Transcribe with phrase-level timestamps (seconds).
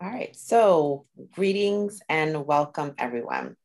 [0.00, 3.56] All right, so greetings and welcome everyone.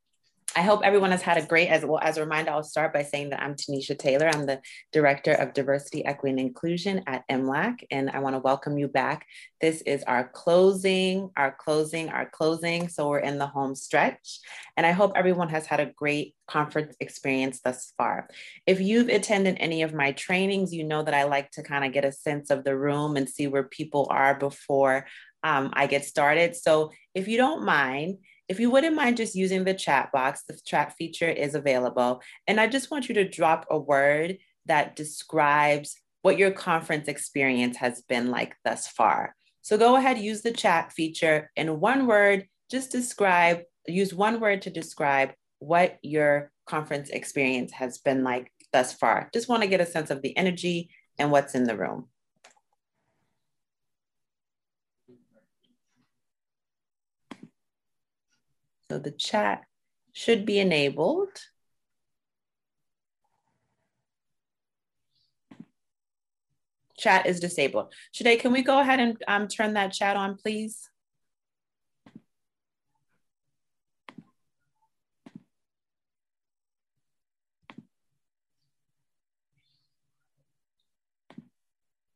[0.55, 3.03] I hope everyone has had a great, as well as a reminder, I'll start by
[3.03, 4.28] saying that I'm Tanisha Taylor.
[4.28, 4.59] I'm the
[4.91, 9.27] Director of Diversity, Equity, and Inclusion at MLAC, and I wanna welcome you back.
[9.61, 12.90] This is our closing, our closing, our closing.
[12.90, 14.40] So we're in the home stretch.
[14.76, 18.27] And I hope everyone has had a great conference experience thus far.
[18.66, 21.94] If you've attended any of my trainings, you know that I like to kind of
[21.94, 25.05] get a sense of the room and see where people are before
[25.44, 26.55] um, I get started.
[26.55, 30.59] So if you don't mind, if you wouldn't mind just using the chat box, the
[30.66, 32.22] chat feature is available.
[32.48, 37.77] And I just want you to drop a word that describes what your conference experience
[37.77, 39.35] has been like thus far.
[39.62, 44.62] So go ahead, use the chat feature in one word, just describe, use one word
[44.63, 49.30] to describe what your conference experience has been like thus far.
[49.34, 52.07] Just want to get a sense of the energy and what's in the room.
[58.94, 59.64] So the chat
[60.12, 61.30] should be enabled.
[66.95, 67.91] Chat is disabled.
[68.11, 70.91] Shade, can we go ahead and um, turn that chat on, please?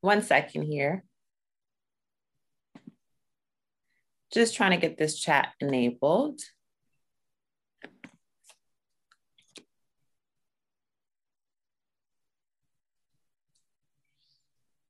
[0.02, 1.04] One second here.
[4.32, 6.40] Just trying to get this chat enabled.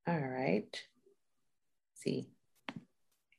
[0.08, 0.64] All right.
[0.72, 2.30] Let's see.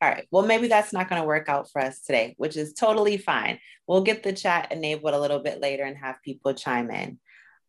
[0.01, 0.27] All right.
[0.31, 3.59] Well, maybe that's not going to work out for us today, which is totally fine.
[3.87, 7.19] We'll get the chat enabled a little bit later and have people chime in.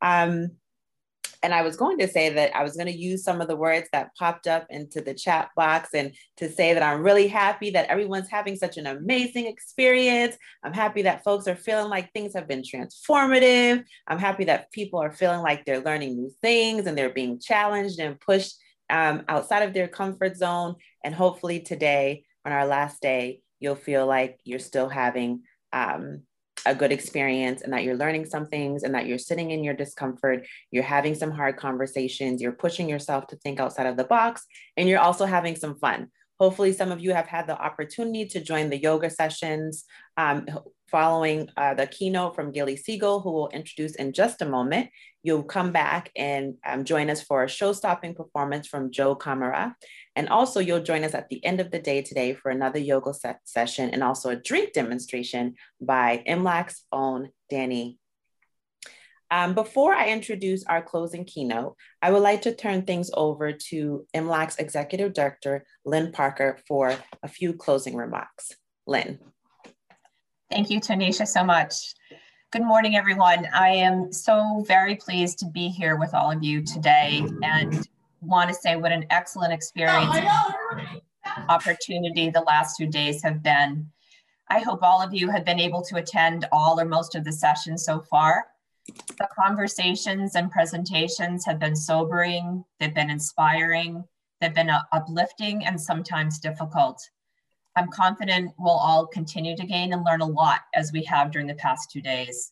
[0.02, 0.52] Um,
[1.42, 3.56] and I was going to say that I was going to use some of the
[3.56, 7.70] words that popped up into the chat box and to say that I'm really happy
[7.72, 10.36] that everyone's having such an amazing experience.
[10.64, 13.84] I'm happy that folks are feeling like things have been transformative.
[14.08, 18.00] I'm happy that people are feeling like they're learning new things and they're being challenged
[18.00, 18.56] and pushed
[18.90, 20.76] um, outside of their comfort zone.
[21.04, 26.24] And hopefully today, on our last day, you'll feel like you're still having um,
[26.66, 29.74] a good experience and that you're learning some things and that you're sitting in your
[29.74, 34.46] discomfort, you're having some hard conversations, you're pushing yourself to think outside of the box,
[34.78, 36.08] and you're also having some fun.
[36.40, 39.84] Hopefully, some of you have had the opportunity to join the yoga sessions
[40.16, 40.48] um,
[40.90, 44.90] following uh, the keynote from Gilly Segal, who will introduce in just a moment.
[45.24, 49.76] You'll come back and um, join us for a show stopping performance from Joe Camara.
[50.16, 53.14] And also, you'll join us at the end of the day today for another yoga
[53.46, 58.00] session and also a drink demonstration by MLAC's own Danny
[59.32, 64.08] um, before I introduce our closing keynote, I would like to turn things over to
[64.16, 68.52] MLAC's Executive Director, Lynn Parker, for a few closing remarks.
[68.88, 69.20] Lynn.
[70.50, 71.94] Thank you, Tanisha, so much.
[72.52, 73.48] Good morning, everyone.
[73.54, 77.88] I am so very pleased to be here with all of you today and
[78.22, 80.18] want to say what an excellent experience
[81.48, 83.92] opportunity the last two days have been.
[84.50, 87.32] I hope all of you have been able to attend all or most of the
[87.32, 88.48] sessions so far.
[88.88, 94.04] The conversations and presentations have been sobering, they've been inspiring,
[94.42, 97.00] they've been uh, uplifting and sometimes difficult.
[97.76, 101.48] I'm confident we'll all continue to gain and learn a lot as we have during
[101.48, 102.52] the past two days.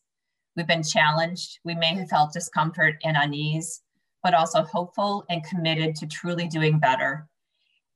[0.56, 3.82] We've been challenged, we may have felt discomfort and unease,
[4.24, 7.28] but also hopeful and committed to truly doing better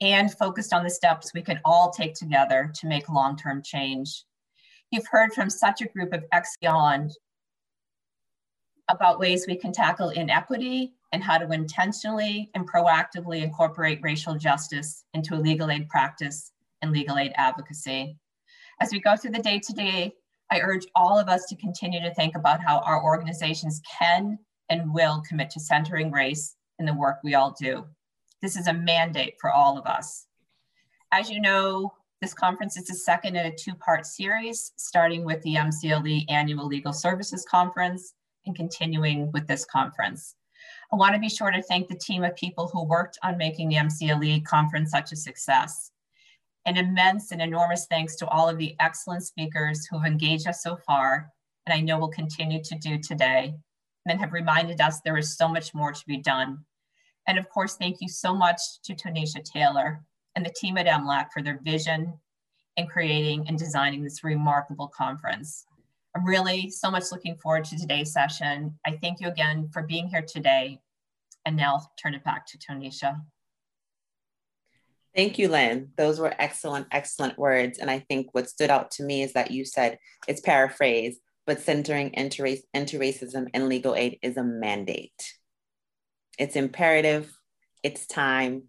[0.01, 4.25] and focused on the steps we can all take together to make long-term change.
[4.91, 7.11] You've heard from such a group of Exion
[8.89, 15.05] about ways we can tackle inequity and how to intentionally and proactively incorporate racial justice
[15.13, 18.17] into a legal aid practice and legal aid advocacy.
[18.79, 20.13] As we go through the day to day,
[20.51, 24.37] I urge all of us to continue to think about how our organizations can
[24.69, 27.85] and will commit to centering race in the work we all do.
[28.41, 30.25] This is a mandate for all of us.
[31.11, 35.55] As you know, this conference is the second in a two-part series, starting with the
[35.55, 38.13] MCLE Annual Legal Services Conference
[38.45, 40.35] and continuing with this conference.
[40.91, 43.69] I want to be sure to thank the team of people who worked on making
[43.69, 45.91] the MCLE conference such a success.
[46.66, 50.61] An immense and enormous thanks to all of the excellent speakers who have engaged us
[50.61, 51.31] so far,
[51.66, 53.55] and I know will continue to do today,
[54.05, 56.63] and have reminded us there is so much more to be done.
[57.28, 60.03] And of course, thank you so much to Tanisha Taylor
[60.35, 62.13] and the team at MLAC for their vision
[62.78, 65.66] in creating and designing this remarkable conference.
[66.16, 68.78] I'm really so much looking forward to today's session.
[68.85, 70.79] I thank you again for being here today.
[71.46, 73.22] And now I'll turn it back to Tanisha.
[75.16, 75.90] Thank you, Lynn.
[75.97, 77.79] Those were excellent, excellent words.
[77.79, 79.97] And I think what stood out to me is that you said
[80.28, 85.34] it's paraphrase, but centering inter-race, inter-racism and legal aid is a mandate.
[86.40, 87.31] It's imperative,
[87.84, 88.63] it's time,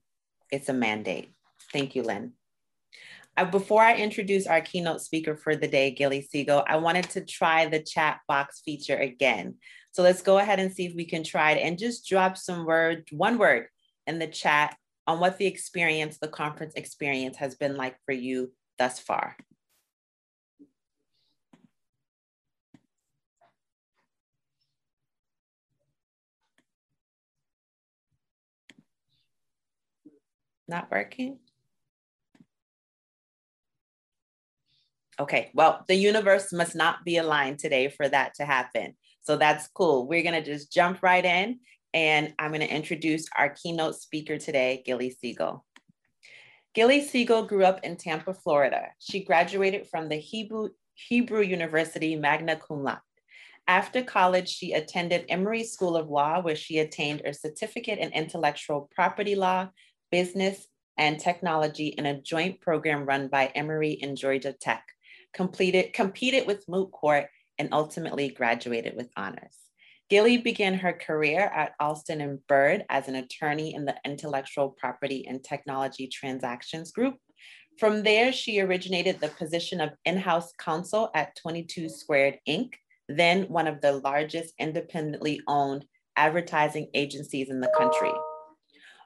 [0.51, 1.33] it's a mandate.
[1.73, 2.33] Thank you, Lynn.
[3.37, 7.25] Uh, before I introduce our keynote speaker for the day, Gilly Segal, I wanted to
[7.25, 9.55] try the chat box feature again.
[9.93, 12.67] So let's go ahead and see if we can try it and just drop some
[12.67, 13.69] word, one word
[14.07, 14.77] in the chat
[15.07, 19.37] on what the experience, the conference experience has been like for you thus far.
[30.69, 31.39] Not working?
[35.21, 38.95] Okay, well, the universe must not be aligned today for that to happen.
[39.21, 40.07] So that's cool.
[40.07, 41.61] We're gonna just jump right in
[41.95, 45.63] and I'm gonna introduce our keynote speaker today, Gilly Segal.
[46.75, 48.89] Gilly Segal grew up in Tampa, Florida.
[48.99, 52.99] She graduated from the Hebrew, Hebrew University magna cum laude.
[53.69, 58.89] After college, she attended Emory School of Law, where she attained a certificate in intellectual
[58.95, 59.69] property law,
[60.11, 60.67] business,
[60.99, 64.85] and technology in a joint program run by Emory and Georgia Tech
[65.33, 67.27] completed, competed with moot court,
[67.59, 69.57] and ultimately graduated with honors.
[70.13, 75.27] Gilly began her career at Alston and Bird as an attorney in the Intellectual Property
[75.27, 77.17] and Technology Transactions Group.
[77.79, 82.75] From there, she originated the position of in-house counsel at 22 Squared Inc.,
[83.09, 88.13] then one of the largest independently owned advertising agencies in the country.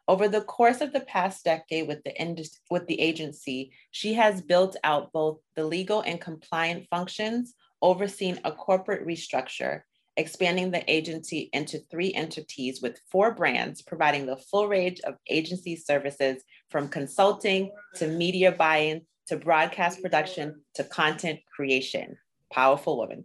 [0.08, 4.74] Over the course of the past decade with the, with the agency, she has built
[4.82, 9.82] out both the legal and compliant functions, overseeing a corporate restructure,
[10.16, 15.76] expanding the agency into three entities with four brands, providing the full range of agency
[15.76, 22.16] services from consulting to media buying to broadcast production to content creation.
[22.52, 23.24] Powerful woman.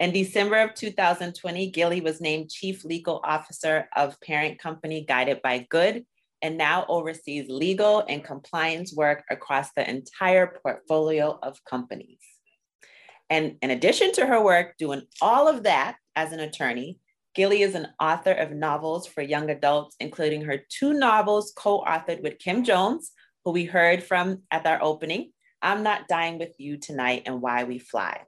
[0.00, 5.66] In December of 2020, Gilly was named Chief Legal Officer of parent company Guided by
[5.70, 6.04] Good
[6.42, 12.18] and now oversees legal and compliance work across the entire portfolio of companies.
[13.30, 17.00] And in addition to her work doing all of that as an attorney,
[17.34, 22.22] Gilly is an author of novels for young adults, including her two novels co authored
[22.22, 23.12] with Kim Jones,
[23.44, 25.32] who we heard from at our opening
[25.62, 28.22] I'm Not Dying with You Tonight and Why We Fly.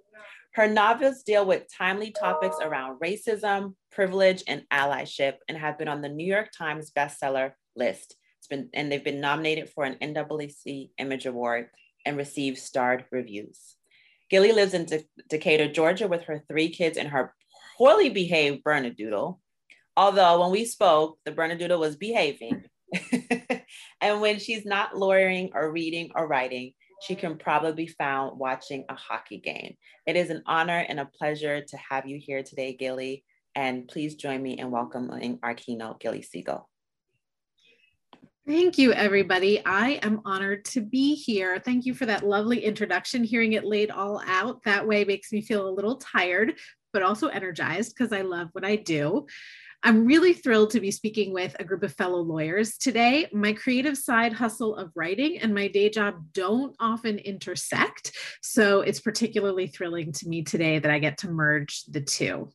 [0.54, 6.00] Her novels deal with timely topics around racism, privilege, and allyship, and have been on
[6.00, 8.14] the New York Times bestseller list.
[8.38, 11.70] It's been and they've been nominated for an NAACP Image Award
[12.06, 13.74] and received starred reviews.
[14.30, 17.34] Gilly lives in De- Decatur, Georgia, with her three kids and her
[17.76, 19.38] poorly behaved Bernedoodle.
[19.96, 22.64] Although when we spoke, the Bernedoodle was behaving.
[24.00, 26.72] and when she's not lawyering or reading or writing,
[27.02, 29.76] she can probably be found watching a hockey game.
[30.06, 33.24] It is an honor and a pleasure to have you here today, Gilly.
[33.54, 36.64] And please join me in welcoming our keynote, Gilly Segal.
[38.46, 39.64] Thank you, everybody.
[39.64, 41.58] I am honored to be here.
[41.64, 43.24] Thank you for that lovely introduction.
[43.24, 46.54] Hearing it laid all out that way makes me feel a little tired,
[46.94, 49.26] but also energized because I love what I do.
[49.82, 53.28] I'm really thrilled to be speaking with a group of fellow lawyers today.
[53.34, 59.00] My creative side hustle of writing and my day job don't often intersect, so it's
[59.00, 62.50] particularly thrilling to me today that I get to merge the two.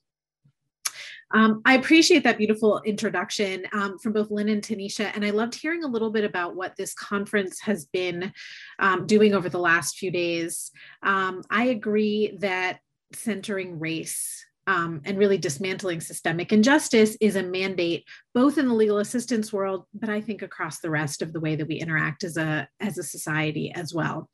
[1.31, 5.53] Um, I appreciate that beautiful introduction um, from both Lynn and Tanisha, and I loved
[5.53, 8.33] hearing a little bit about what this conference has been
[8.79, 10.71] um, doing over the last few days.
[11.03, 12.79] Um, I agree that
[13.13, 18.99] centering race um, and really dismantling systemic injustice is a mandate both in the legal
[18.99, 22.37] assistance world but i think across the rest of the way that we interact as
[22.37, 24.29] a as a society as well.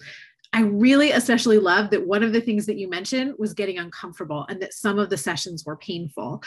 [0.54, 4.46] I really especially love that one of the things that you mentioned was getting uncomfortable
[4.48, 6.44] and that some of the sessions were painful.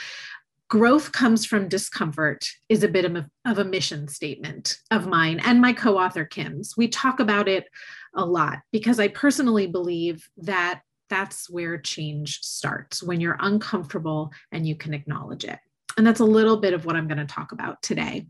[0.68, 5.40] Growth comes from discomfort is a bit of a, of a mission statement of mine
[5.44, 6.74] and my co-author kim's.
[6.74, 7.66] We talk about it
[8.14, 14.66] a lot because i personally believe that that's where change starts when you're uncomfortable and
[14.66, 15.58] you can acknowledge it.
[15.96, 18.26] And that's a little bit of what I'm going to talk about today.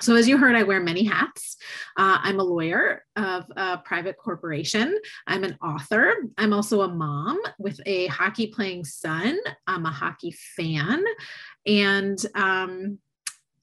[0.00, 1.56] So, as you heard, I wear many hats.
[1.96, 4.94] Uh, I'm a lawyer of a private corporation.
[5.26, 6.12] I'm an author.
[6.36, 9.38] I'm also a mom with a hockey playing son.
[9.66, 11.02] I'm a hockey fan.
[11.64, 12.98] And um,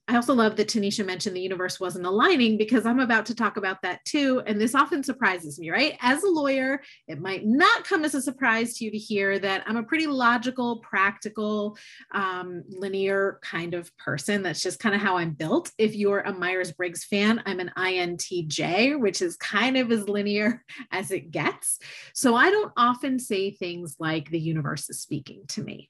[0.06, 3.56] I also love that Tanisha mentioned the universe wasn't aligning because I'm about to talk
[3.56, 4.42] about that too.
[4.46, 5.96] And this often surprises me, right?
[6.02, 9.64] As a lawyer, it might not come as a surprise to you to hear that
[9.66, 11.78] I'm a pretty logical, practical,
[12.12, 14.42] um, linear kind of person.
[14.42, 15.70] That's just kind of how I'm built.
[15.78, 20.62] If you're a Myers Briggs fan, I'm an INTJ, which is kind of as linear
[20.92, 21.78] as it gets.
[22.12, 25.88] So I don't often say things like the universe is speaking to me.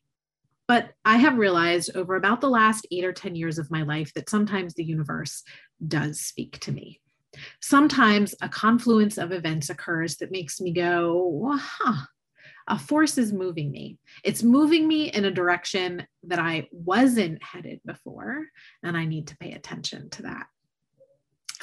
[0.67, 4.13] But I have realized over about the last eight or 10 years of my life
[4.15, 5.43] that sometimes the universe
[5.87, 7.01] does speak to me.
[7.61, 12.07] Sometimes a confluence of events occurs that makes me go, huh,
[12.67, 13.99] a force is moving me.
[14.23, 18.47] It's moving me in a direction that I wasn't headed before,
[18.83, 20.47] and I need to pay attention to that.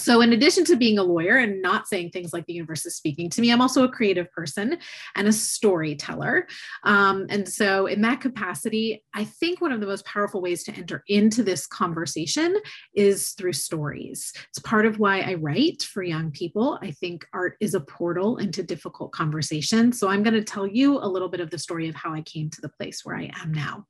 [0.01, 2.95] So, in addition to being a lawyer and not saying things like the universe is
[2.95, 4.79] speaking to me, I'm also a creative person
[5.15, 6.47] and a storyteller.
[6.83, 10.73] Um, and so, in that capacity, I think one of the most powerful ways to
[10.73, 12.57] enter into this conversation
[12.95, 14.33] is through stories.
[14.49, 16.79] It's part of why I write for young people.
[16.81, 19.99] I think art is a portal into difficult conversations.
[19.99, 22.21] So, I'm going to tell you a little bit of the story of how I
[22.21, 23.85] came to the place where I am now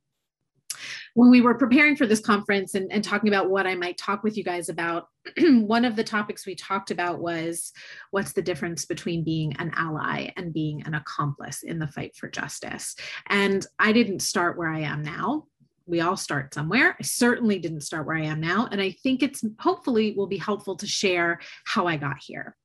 [1.14, 4.24] when we were preparing for this conference and, and talking about what I might talk
[4.24, 7.72] with you guys about, one of the topics we talked about was
[8.12, 12.30] what's the difference between being an ally and being an accomplice in the fight for
[12.30, 12.96] justice.
[13.28, 15.48] And I didn't start where I am now
[15.86, 16.96] we all start somewhere.
[17.00, 18.68] I certainly didn't start where I am now.
[18.72, 22.56] And I think it's hopefully will be helpful to share how I got here.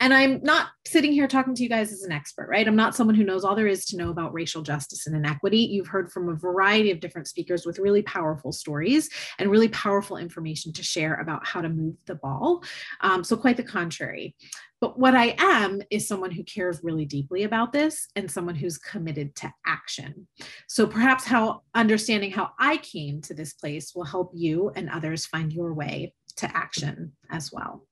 [0.00, 2.66] And I'm not sitting here talking to you guys as an expert, right?
[2.66, 5.58] I'm not someone who knows all there is to know about racial justice and inequity.
[5.58, 10.16] You've heard from a variety of different speakers with really powerful stories and really powerful
[10.16, 12.64] information to share about how to move the ball.
[13.00, 14.34] Um, so, quite the contrary.
[14.82, 18.78] But what I am is someone who cares really deeply about this and someone who's
[18.78, 20.26] committed to action.
[20.66, 25.24] So perhaps how understanding how I came to this place will help you and others
[25.24, 27.86] find your way to action as well.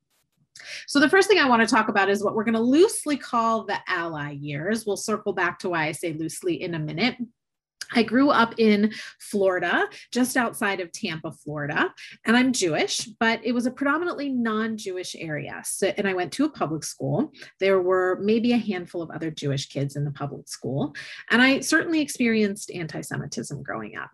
[0.89, 3.17] So the first thing I want to talk about is what we're going to loosely
[3.17, 4.85] call the ally years.
[4.85, 7.17] We'll circle back to why I say loosely in a minute.
[7.93, 11.93] I grew up in Florida, just outside of Tampa, Florida,
[12.25, 15.61] and I'm Jewish, but it was a predominantly non Jewish area.
[15.65, 17.33] So, and I went to a public school.
[17.59, 20.95] There were maybe a handful of other Jewish kids in the public school.
[21.31, 24.11] And I certainly experienced anti Semitism growing up.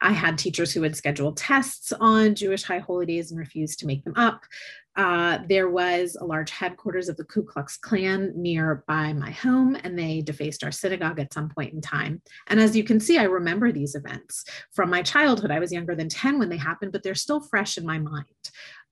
[0.00, 4.04] I had teachers who would schedule tests on Jewish high holidays and refuse to make
[4.04, 4.42] them up.
[4.98, 9.96] Uh, there was a large headquarters of the Ku Klux Klan nearby my home, and
[9.96, 12.20] they defaced our synagogue at some point in time.
[12.48, 15.52] And as you can see, I remember these events from my childhood.
[15.52, 18.24] I was younger than 10 when they happened, but they're still fresh in my mind.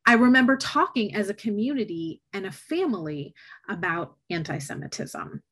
[0.06, 3.34] I remember talking as a community and a family
[3.68, 5.42] about anti Semitism,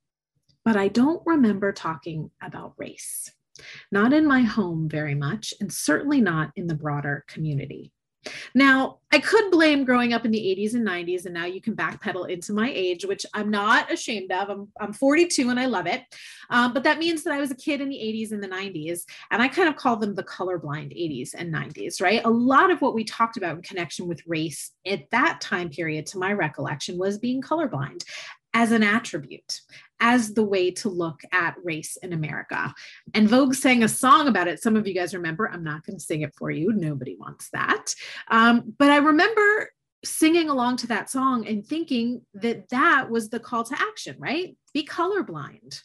[0.64, 3.28] but I don't remember talking about race.
[3.90, 7.92] Not in my home very much, and certainly not in the broader community.
[8.54, 11.76] Now, I could blame growing up in the 80s and 90s, and now you can
[11.76, 14.50] backpedal into my age, which I'm not ashamed of.
[14.50, 16.02] I'm, I'm 42 and I love it.
[16.50, 19.02] Um, but that means that I was a kid in the 80s and the 90s,
[19.30, 22.24] and I kind of call them the colorblind 80s and 90s, right?
[22.24, 26.06] A lot of what we talked about in connection with race at that time period,
[26.06, 28.04] to my recollection, was being colorblind
[28.54, 29.60] as an attribute,
[30.00, 32.74] as the way to look at race in America.
[33.14, 34.62] And Vogue sang a song about it.
[34.62, 35.48] Some of you guys remember.
[35.48, 36.72] I'm not going to sing it for you.
[36.72, 37.94] Nobody wants that.
[38.28, 39.70] Um, but I remember
[40.04, 44.56] singing along to that song and thinking that that was the call to action, right?
[44.72, 45.80] Be colorblind.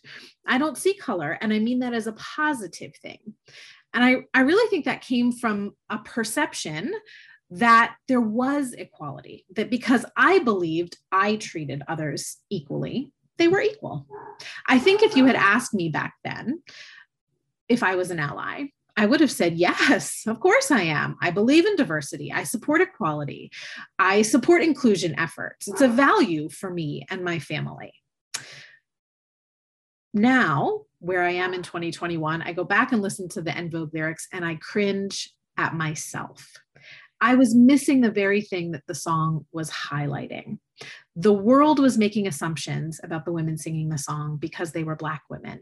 [0.46, 1.38] I don't see color.
[1.40, 3.20] And I mean that as a positive thing.
[3.94, 6.94] And I, I really think that came from a perception
[7.52, 14.06] that there was equality, that because I believed I treated others equally, they were equal.
[14.68, 16.62] I think if you had asked me back then
[17.68, 18.66] if I was an ally,
[18.98, 21.16] I would have said, yes, of course I am.
[21.22, 22.34] I believe in diversity.
[22.34, 23.52] I support equality.
[23.98, 25.68] I support inclusion efforts.
[25.68, 27.94] It's a value for me and my family.
[30.14, 33.94] Now, where I am in 2021, I go back and listen to the En Vogue
[33.94, 36.52] lyrics and I cringe at myself.
[37.22, 40.60] I was missing the very thing that the song was highlighting.
[41.22, 45.24] The world was making assumptions about the women singing the song because they were Black
[45.30, 45.60] women.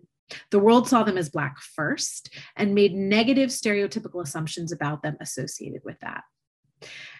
[0.52, 5.82] The world saw them as Black first and made negative stereotypical assumptions about them associated
[5.84, 6.22] with that.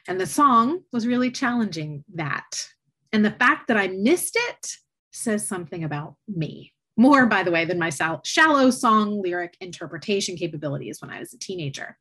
[0.08, 2.68] And the song was really challenging that.
[3.12, 4.72] And the fact that I missed it
[5.12, 7.90] says something about me more, by the way, than my
[8.24, 11.98] shallow song lyric interpretation capabilities when I was a teenager.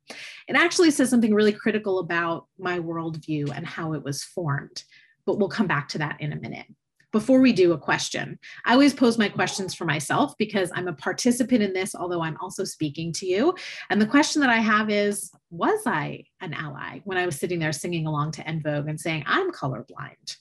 [0.47, 4.83] It actually says something really critical about my worldview and how it was formed,
[5.27, 6.65] but we'll come back to that in a minute.
[7.13, 8.37] before we do a question.
[8.65, 12.37] I always pose my questions for myself because I'm a participant in this, although I'm
[12.41, 13.55] also speaking to you.
[13.89, 17.59] And the question that I have is Was I an ally when I was sitting
[17.59, 20.35] there singing along to En Vogue and saying, I'm colorblind?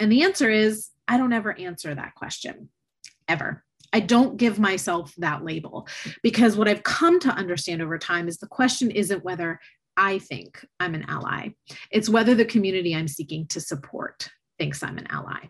[0.00, 2.70] And the answer is, I don't ever answer that question,
[3.28, 3.62] ever.
[3.92, 5.86] I don't give myself that label
[6.22, 9.60] because what I've come to understand over time is the question isn't whether
[9.96, 11.50] I think I'm an ally,
[11.90, 15.48] it's whether the community I'm seeking to support thinks I'm an ally.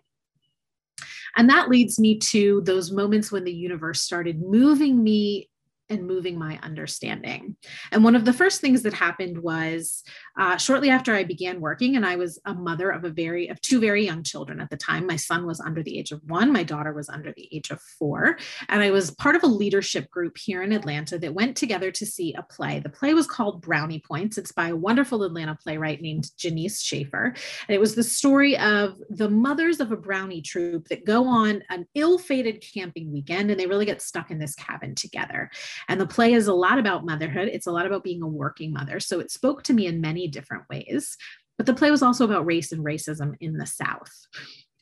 [1.36, 5.50] And that leads me to those moments when the universe started moving me
[5.88, 7.56] and moving my understanding.
[7.92, 10.02] And one of the first things that happened was
[10.38, 13.60] uh, shortly after I began working, and I was a mother of a very of
[13.60, 15.06] two very young children at the time.
[15.06, 17.80] My son was under the age of one, my daughter was under the age of
[17.98, 18.38] four,
[18.68, 22.06] and I was part of a leadership group here in Atlanta that went together to
[22.06, 22.80] see a play.
[22.80, 24.38] The play was called Brownie Points.
[24.38, 27.34] It's by a wonderful Atlanta playwright named Janece Shaffer,
[27.68, 31.62] and it was the story of the mothers of a brownie troop that go on
[31.70, 35.50] an ill-fated camping weekend, and they really get stuck in this cabin together.
[35.88, 37.48] And the play is a lot about motherhood.
[37.52, 39.00] It's a lot about being a working mother.
[39.00, 41.16] So it spoke to me in many different ways.
[41.56, 44.12] But the play was also about race and racism in the South.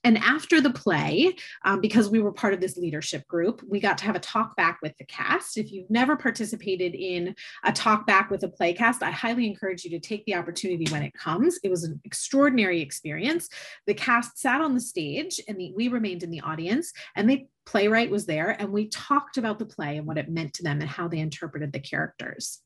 [0.04, 1.34] And after the play,
[1.64, 4.54] um, because we were part of this leadership group, we got to have a talk
[4.54, 5.56] back with the cast.
[5.56, 7.34] If you've never participated in
[7.64, 10.87] a talk back with a play cast, I highly encourage you to take the opportunity
[10.92, 11.58] when it comes.
[11.64, 13.49] It was an extraordinary experience.
[13.87, 17.46] The cast sat on the stage and the, we remained in the audience, and the
[17.64, 20.80] playwright was there, and we talked about the play and what it meant to them
[20.82, 22.61] and how they interpreted the characters.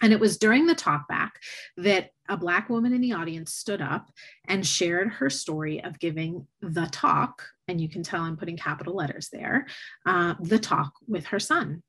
[0.00, 1.30] And it was during the talkback
[1.76, 4.10] that a Black woman in the audience stood up
[4.46, 8.94] and shared her story of giving the talk, and you can tell I'm putting capital
[8.94, 9.66] letters there,
[10.06, 11.82] uh, the talk with her son.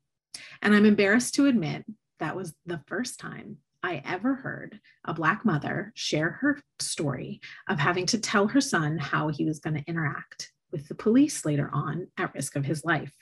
[0.62, 1.86] And I'm embarrassed to admit
[2.20, 7.40] that was the first time I ever heard a Black mother share her story
[7.70, 11.46] of having to tell her son how he was going to interact with the police
[11.46, 13.14] later on at risk of his life.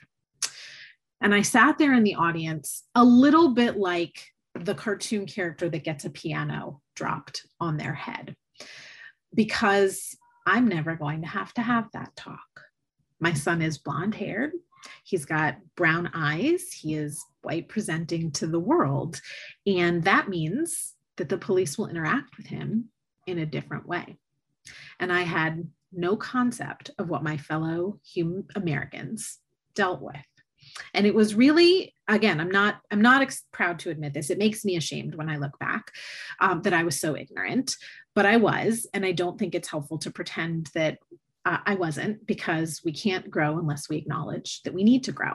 [1.21, 4.23] And I sat there in the audience a little bit like
[4.65, 8.35] the cartoon character that gets a piano dropped on their head
[9.33, 12.61] because I'm never going to have to have that talk.
[13.19, 14.51] My son is blonde haired.
[15.03, 16.71] He's got brown eyes.
[16.71, 19.19] He is white presenting to the world.
[19.65, 22.89] And that means that the police will interact with him
[23.25, 24.17] in a different way.
[24.99, 27.99] And I had no concept of what my fellow
[28.55, 29.39] Americans
[29.73, 30.15] dealt with
[30.93, 34.29] and it was really again i'm not i'm not ex- proud to admit this.
[34.29, 35.91] It makes me ashamed when i look back
[36.39, 37.75] um, that i was so ignorant
[38.15, 40.99] but i was and i don't think it's helpful to pretend that
[41.45, 45.33] uh, i wasn't because we can't grow unless we acknowledge that we need to grow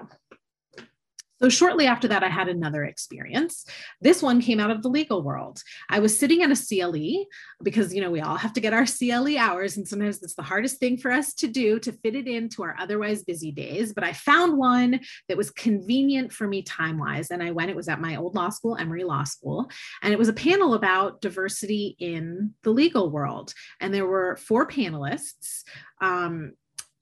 [1.43, 3.67] so shortly after that, I had another experience.
[4.01, 5.61] This one came out of the legal world.
[5.91, 7.27] I was sitting at a CLE
[7.65, 10.43] because, you know, we all have to get our CLE hours, and sometimes it's the
[10.43, 13.93] hardest thing for us to do to fit it into our otherwise busy days.
[13.93, 17.33] But I found one that was convenient for me time wise.
[17.33, 19.69] And I went, it was at my old law school, Emory Law School,
[20.01, 23.53] and it was a panel about diversity in the legal world.
[23.81, 25.65] And there were four panelists,
[26.01, 26.53] um,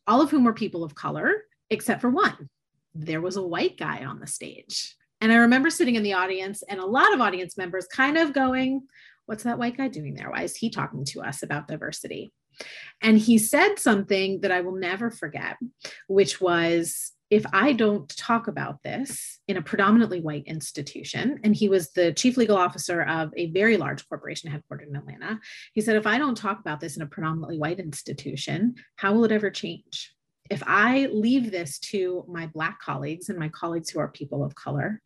[0.06, 2.48] all of whom were people of color, except for one
[2.94, 4.96] there was a white guy on the stage.
[5.20, 8.32] And I remember sitting in the audience and a lot of audience members kind of
[8.32, 8.82] going,
[9.26, 10.28] What's that white guy doing there?
[10.28, 12.32] Why is he talking to us about diversity?
[13.00, 15.56] And he said something that I will never forget,
[16.08, 21.68] which was, if I don't talk about this in a predominantly white institution, and he
[21.68, 25.38] was the chief legal officer of a very large corporation headquartered in Atlanta,
[25.74, 29.24] he said, if I don't talk about this in a predominantly white institution, how will
[29.24, 30.12] it ever change?
[30.50, 34.56] If I leave this to my Black colleagues and my colleagues who are people of
[34.56, 35.00] color,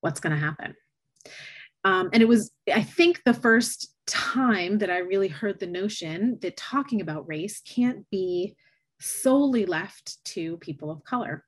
[0.00, 0.74] what's going to happen?
[1.82, 6.38] Um, and it was, I think, the first time that I really heard the notion
[6.42, 8.54] that talking about race can't be
[9.00, 11.44] solely left to people of color.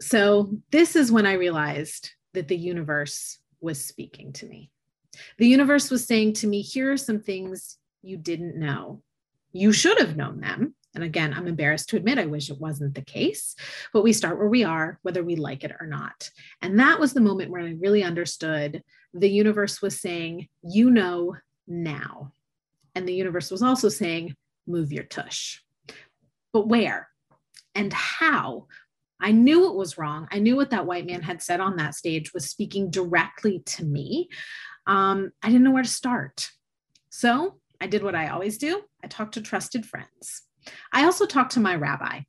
[0.00, 4.70] So, this is when I realized that the universe was speaking to me.
[5.38, 9.02] The universe was saying to me, here are some things you didn't know.
[9.52, 12.94] You should have known them and again, I'm embarrassed to admit I wish it wasn't
[12.94, 13.56] the case,
[13.92, 16.30] but we start where we are, whether we like it or not.
[16.60, 18.82] And that was the moment where I really understood
[19.14, 22.32] the universe was saying, you know now.
[22.94, 25.60] And the universe was also saying, move your tush.
[26.52, 27.08] But where
[27.74, 28.66] and how?
[29.18, 30.28] I knew it was wrong.
[30.30, 33.84] I knew what that white man had said on that stage was speaking directly to
[33.84, 34.28] me.
[34.86, 36.50] Um, I didn't know where to start.
[37.08, 40.42] So I did what I always do I talked to trusted friends.
[40.92, 42.20] I also talked to my rabbi.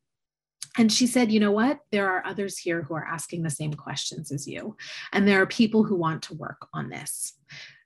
[0.78, 1.80] And she said, you know what?
[1.92, 4.76] There are others here who are asking the same questions as you.
[5.12, 7.34] And there are people who want to work on this.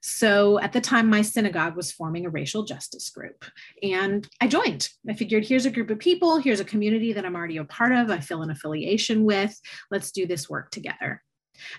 [0.02, 3.44] So at the time, my synagogue was forming a racial justice group,
[3.84, 4.88] and I joined.
[5.10, 7.92] I figured here's a group of people, here's a community that I'm already a part
[7.92, 9.60] of, I feel an affiliation with.
[9.92, 11.22] Let's do this work together.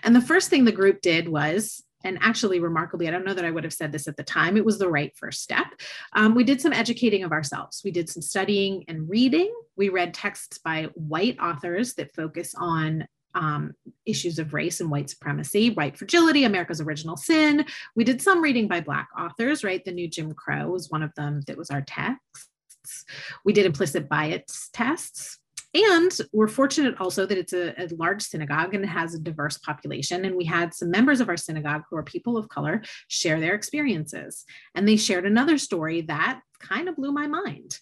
[0.03, 3.45] And the first thing the group did was and actually remarkably i don't know that
[3.45, 5.67] i would have said this at the time it was the right first step
[6.13, 10.13] um, we did some educating of ourselves we did some studying and reading we read
[10.13, 13.73] texts by white authors that focus on um,
[14.05, 17.65] issues of race and white supremacy, white fragility, America's original sin.
[17.95, 19.83] We did some reading by Black authors, right?
[19.83, 23.05] The new Jim Crow was one of them that was our texts.
[23.45, 25.37] We did implicit bias tests.
[25.73, 29.57] And we're fortunate also that it's a, a, large synagogue and it has a diverse
[29.59, 30.25] population.
[30.25, 33.53] And we had some members of our synagogue who are people of color share their
[33.53, 34.45] experiences.
[34.73, 37.77] And they shared another story that kind of blew my mind.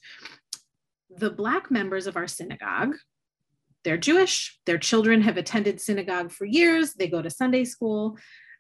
[1.10, 2.96] The Black members of our synagogue
[3.84, 8.18] they're Jewish, their children have attended synagogue for years, they go to Sunday school.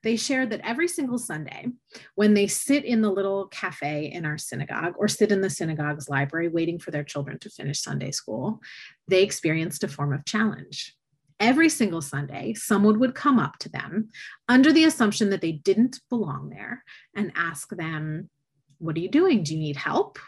[0.07, 1.67] They shared that every single Sunday,
[2.15, 6.07] when they sit in the little cafe in our synagogue or sit in the synagogue's
[6.07, 8.61] library waiting for their children to finish Sunday school,
[9.09, 10.95] they experienced a form of challenge.
[11.41, 14.07] Every single Sunday, someone would come up to them
[14.47, 18.29] under the assumption that they didn't belong there and ask them,
[18.77, 19.43] What are you doing?
[19.43, 20.19] Do you need help?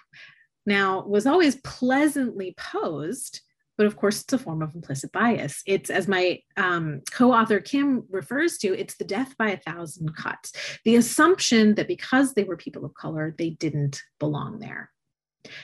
[0.65, 3.39] Now, was always pleasantly posed
[3.79, 5.63] but of course it's a form of implicit bias.
[5.65, 10.51] It's as my um, co-author kim refers to it's the death by a thousand cuts.
[10.83, 14.91] The assumption that because they were people of color they didn't belong there.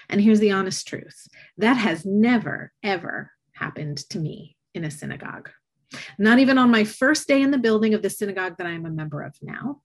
[0.07, 1.27] And here's the honest truth.
[1.57, 5.49] That has never ever happened to me in a synagogue.
[6.17, 8.89] Not even on my first day in the building of the synagogue that i'm a
[8.89, 9.81] member of now.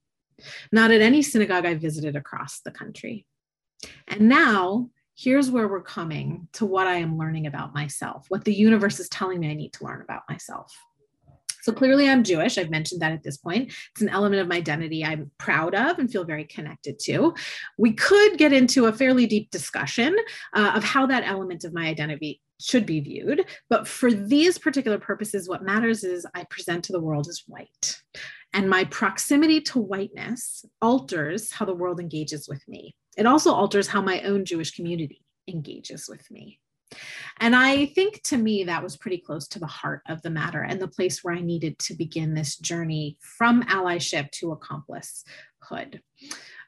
[0.71, 3.25] Not at any synagogue i visited across the country.
[4.07, 4.89] And now
[5.21, 9.07] here's where we're coming to what I am learning about myself, what the universe is
[9.09, 10.75] telling me I need to learn about myself.
[11.61, 12.57] So clearly, I'm Jewish.
[12.57, 13.71] I've mentioned that at this point.
[13.91, 17.35] It's an element of my identity I'm proud of and feel very connected to.
[17.77, 20.17] We could get into a fairly deep discussion
[20.55, 23.45] uh, of how that element of my identity should be viewed.
[23.69, 28.01] But for these particular purposes, what matters is I present to the world as white.
[28.53, 32.95] And my proximity to whiteness alters how the world engages with me.
[33.17, 36.59] It also alters how my own Jewish community engages with me.
[37.39, 40.61] And I think to me, that was pretty close to the heart of the matter
[40.61, 46.01] and the place where I needed to begin this journey from allyship to accomplicehood.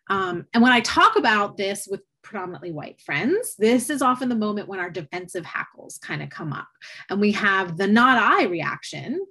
[0.10, 4.36] Um, and when I talk about this with predominantly white friends, this is often the
[4.36, 6.69] moment when our defensive hackles kind of come up.
[7.10, 9.25] And we have the not I reaction,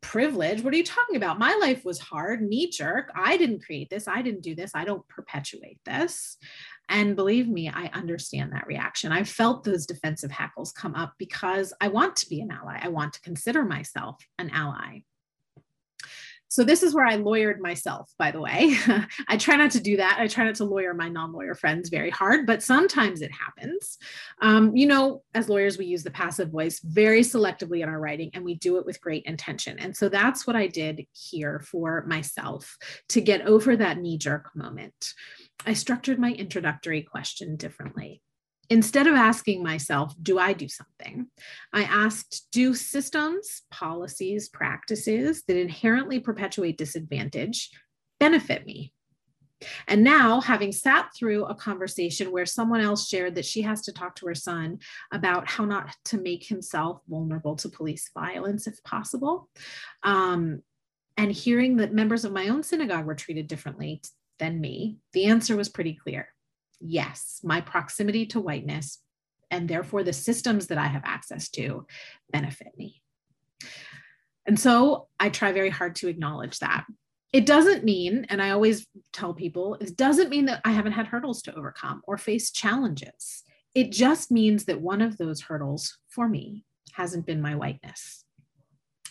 [0.00, 0.62] privilege.
[0.62, 1.38] What are you talking about?
[1.38, 3.10] My life was hard, knee jerk.
[3.14, 4.08] I didn't create this.
[4.08, 4.72] I didn't do this.
[4.74, 6.36] I don't perpetuate this.
[6.88, 9.12] And believe me, I understand that reaction.
[9.12, 12.80] I felt those defensive hackles come up because I want to be an ally.
[12.82, 15.02] I want to consider myself an ally.
[16.50, 18.76] So this is where I lawyered myself, by the way.
[19.28, 20.16] I try not to do that.
[20.18, 23.98] I try not to lawyer my non-lawyer friends very hard, but sometimes it happens.
[24.42, 28.30] Um, you know, as lawyers, we use the passive voice very selectively in our writing,
[28.34, 29.78] and we do it with great intention.
[29.78, 32.76] And so that's what I did here for myself
[33.10, 35.14] to get over that knee-jerk moment.
[35.64, 38.22] I structured my introductory question differently.
[38.70, 41.26] Instead of asking myself, do I do something?
[41.72, 47.70] I asked, do systems, policies, practices that inherently perpetuate disadvantage
[48.20, 48.92] benefit me?
[49.88, 53.92] And now, having sat through a conversation where someone else shared that she has to
[53.92, 54.78] talk to her son
[55.12, 59.50] about how not to make himself vulnerable to police violence if possible,
[60.02, 60.62] um,
[61.16, 64.00] and hearing that members of my own synagogue were treated differently
[64.38, 66.28] than me, the answer was pretty clear
[66.80, 68.98] yes, my proximity to whiteness
[69.50, 71.86] and therefore the systems that I have access to
[72.32, 73.02] benefit me.
[74.46, 76.84] And so I try very hard to acknowledge that.
[77.32, 81.06] It doesn't mean, and I always tell people, it doesn't mean that I haven't had
[81.06, 83.44] hurdles to overcome or face challenges.
[83.74, 88.24] It just means that one of those hurdles for me hasn't been my whiteness.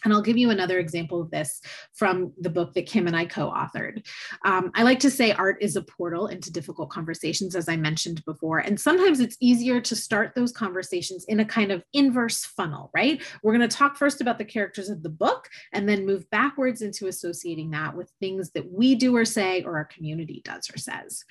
[0.03, 1.61] And I'll give you another example of this
[1.93, 4.05] from the book that Kim and I co authored.
[4.45, 8.23] Um, I like to say art is a portal into difficult conversations, as I mentioned
[8.25, 8.59] before.
[8.59, 13.21] And sometimes it's easier to start those conversations in a kind of inverse funnel, right?
[13.43, 16.81] We're going to talk first about the characters of the book and then move backwards
[16.81, 20.77] into associating that with things that we do or say or our community does or
[20.77, 21.23] says.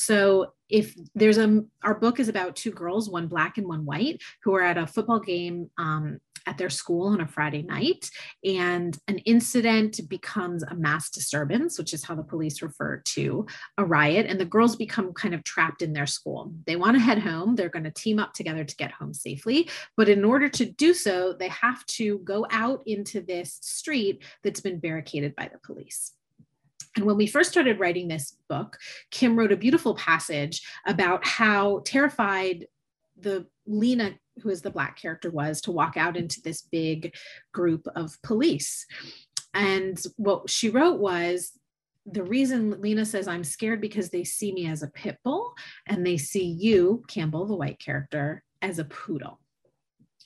[0.00, 4.22] So if there's a, our book is about two girls, one black and one white,
[4.42, 8.08] who are at a football game um, at their school on a Friday night,
[8.42, 13.44] and an incident becomes a mass disturbance, which is how the police refer to
[13.76, 16.50] a riot, and the girls become kind of trapped in their school.
[16.66, 19.68] They want to head home, they're going to team up together to get home safely,
[19.98, 24.62] but in order to do so, they have to go out into this street that's
[24.62, 26.12] been barricaded by the police.
[26.96, 28.78] And when we first started writing this book,
[29.10, 32.66] Kim wrote a beautiful passage about how terrified
[33.18, 37.14] the Lena, who is the black character, was to walk out into this big
[37.52, 38.86] group of police.
[39.54, 41.52] And what she wrote was
[42.06, 45.54] the reason Lena says I'm scared because they see me as a pit bull
[45.86, 49.39] and they see you, Campbell, the white character, as a poodle.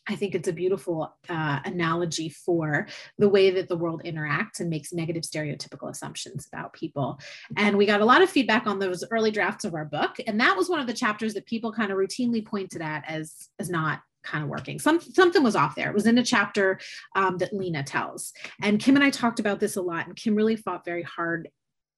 [0.08, 2.86] I think it's a beautiful uh, analogy for
[3.18, 7.18] the way that the world interacts and makes negative stereotypical assumptions about people.
[7.56, 10.16] And we got a lot of feedback on those early drafts of our book.
[10.26, 13.48] And that was one of the chapters that people kind of routinely pointed at as,
[13.58, 14.78] as not kind of working.
[14.78, 15.88] Some, something was off there.
[15.88, 16.80] It was in a chapter
[17.14, 18.32] um, that Lena tells.
[18.62, 20.06] And Kim and I talked about this a lot.
[20.06, 21.48] And Kim really fought very hard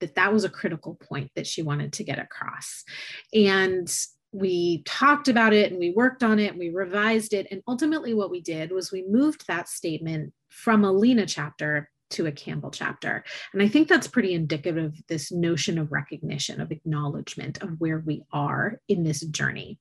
[0.01, 2.85] that that was a critical point that she wanted to get across.
[3.33, 3.89] And
[4.37, 7.47] we talked about it and we worked on it and we revised it.
[7.51, 12.27] And ultimately, what we did was we moved that statement from a Lena chapter to
[12.27, 13.25] a Campbell chapter.
[13.53, 17.99] And I think that's pretty indicative of this notion of recognition, of acknowledgement of where
[17.99, 19.79] we are in this journey.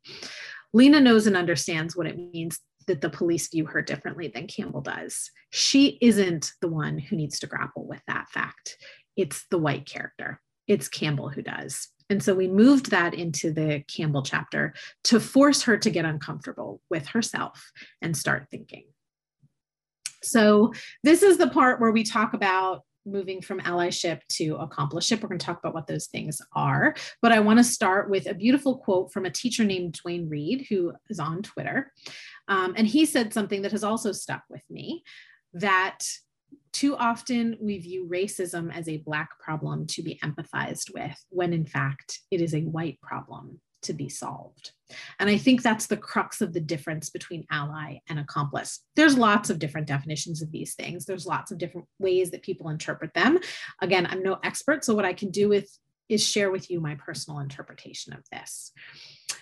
[0.73, 4.81] Lena knows and understands what it means that the police view her differently than Campbell
[4.81, 5.31] does.
[5.51, 8.77] She isn't the one who needs to grapple with that fact.
[9.17, 10.41] It's the white character.
[10.67, 11.89] It's Campbell who does.
[12.09, 14.73] And so we moved that into the Campbell chapter
[15.05, 18.85] to force her to get uncomfortable with herself and start thinking.
[20.23, 25.21] So, this is the part where we talk about moving from allyship to accompliceship.
[25.21, 26.95] We're going to talk about what those things are.
[27.21, 30.65] But I want to start with a beautiful quote from a teacher named Dwayne Reed,
[30.69, 31.91] who is on Twitter.
[32.47, 35.03] Um, and he said something that has also stuck with me
[35.53, 35.99] that
[36.75, 41.65] too often we view racism as a Black problem to be empathized with, when in
[41.65, 44.71] fact it is a white problem to be solved.
[45.19, 48.81] And I think that's the crux of the difference between ally and accomplice.
[48.97, 51.05] There's lots of different definitions of these things.
[51.05, 53.39] There's lots of different ways that people interpret them.
[53.81, 55.69] Again, I'm no expert, so what I can do with
[56.09, 58.73] is share with you my personal interpretation of this.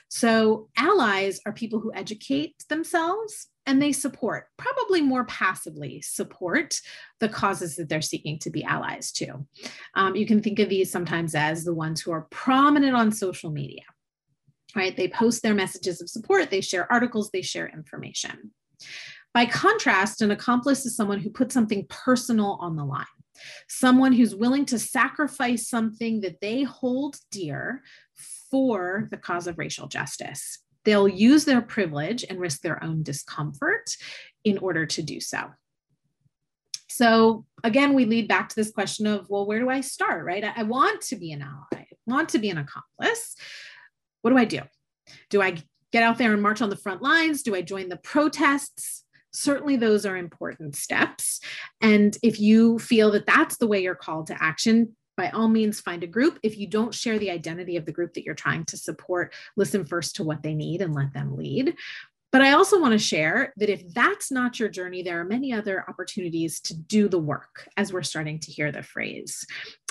[0.10, 6.80] So, allies are people who educate themselves and they support, probably more passively support
[7.20, 9.46] the causes that they're seeking to be allies to.
[9.96, 13.52] Um, you can think of these sometimes as the ones who are prominent on social
[13.52, 13.84] media,
[14.76, 14.96] right?
[14.96, 18.52] They post their messages of support, they share articles, they share information.
[19.34, 23.06] By contrast, an accomplice is someone who puts something personal on the line,
[23.68, 27.82] someone who's willing to sacrifice something that they hold dear
[28.54, 30.60] for the cause of racial justice.
[30.86, 33.98] They'll use their privilege and risk their own discomfort
[34.44, 35.50] in order to do so.
[36.88, 40.44] So again, we lead back to this question of, well, where do I start, right?
[40.44, 43.36] I, want to be an ally, I want to be an accomplice.
[44.22, 44.60] What do I do?
[45.32, 45.58] Do I
[45.92, 47.42] get out there and march on the front lines?
[47.42, 49.04] Do I join the protests?
[49.32, 51.40] Certainly, those are important steps.
[51.82, 55.80] And if you feel that that's the way you're called to action, by all means
[55.80, 56.40] find a group.
[56.44, 59.86] If you don't share the identity of the group that you're trying to support, listen
[59.86, 61.76] first to what they need and let them lead.
[62.34, 65.54] But I also want to share that if that's not your journey, there are many
[65.54, 69.46] other opportunities to do the work as we're starting to hear the phrase.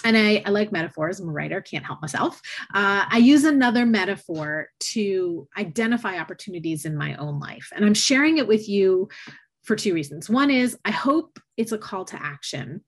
[0.04, 1.20] And I, I like metaphors.
[1.20, 2.40] I'm a writer, can't help myself.
[2.74, 7.68] Uh, I use another metaphor to identify opportunities in my own life.
[7.72, 9.08] And I'm sharing it with you
[9.62, 10.28] for two reasons.
[10.28, 12.82] One is I hope it's a call to action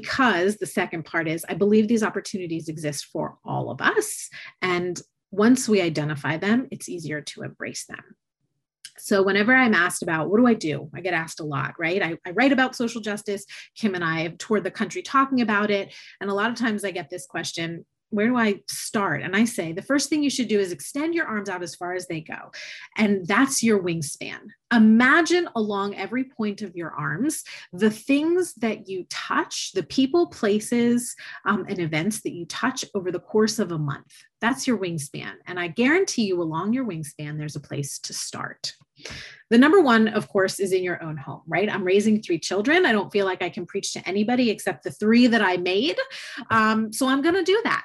[0.00, 4.28] because the second part is I believe these opportunities exist for all of us.
[4.62, 8.02] And once we identify them, it's easier to embrace them.
[9.00, 12.02] So, whenever I'm asked about what do I do, I get asked a lot, right?
[12.02, 13.44] I, I, write about social justice.
[13.76, 15.94] Kim and I have toured the country talking about it.
[16.20, 19.22] And a lot of times I get this question where do I start?
[19.22, 21.74] And I say the first thing you should do is extend your arms out as
[21.74, 22.50] far as they go.
[22.96, 24.40] And that's your wingspan.
[24.72, 31.14] Imagine along every point of your arms the things that you touch, the people, places,
[31.44, 34.12] um, and events that you touch over the course of a month.
[34.40, 35.34] That's your wingspan.
[35.46, 38.74] And I guarantee you, along your wingspan, there's a place to start.
[39.50, 41.72] The number one, of course, is in your own home, right?
[41.72, 42.84] I'm raising three children.
[42.84, 45.98] I don't feel like I can preach to anybody except the three that I made.
[46.50, 47.84] Um, so I'm going to do that.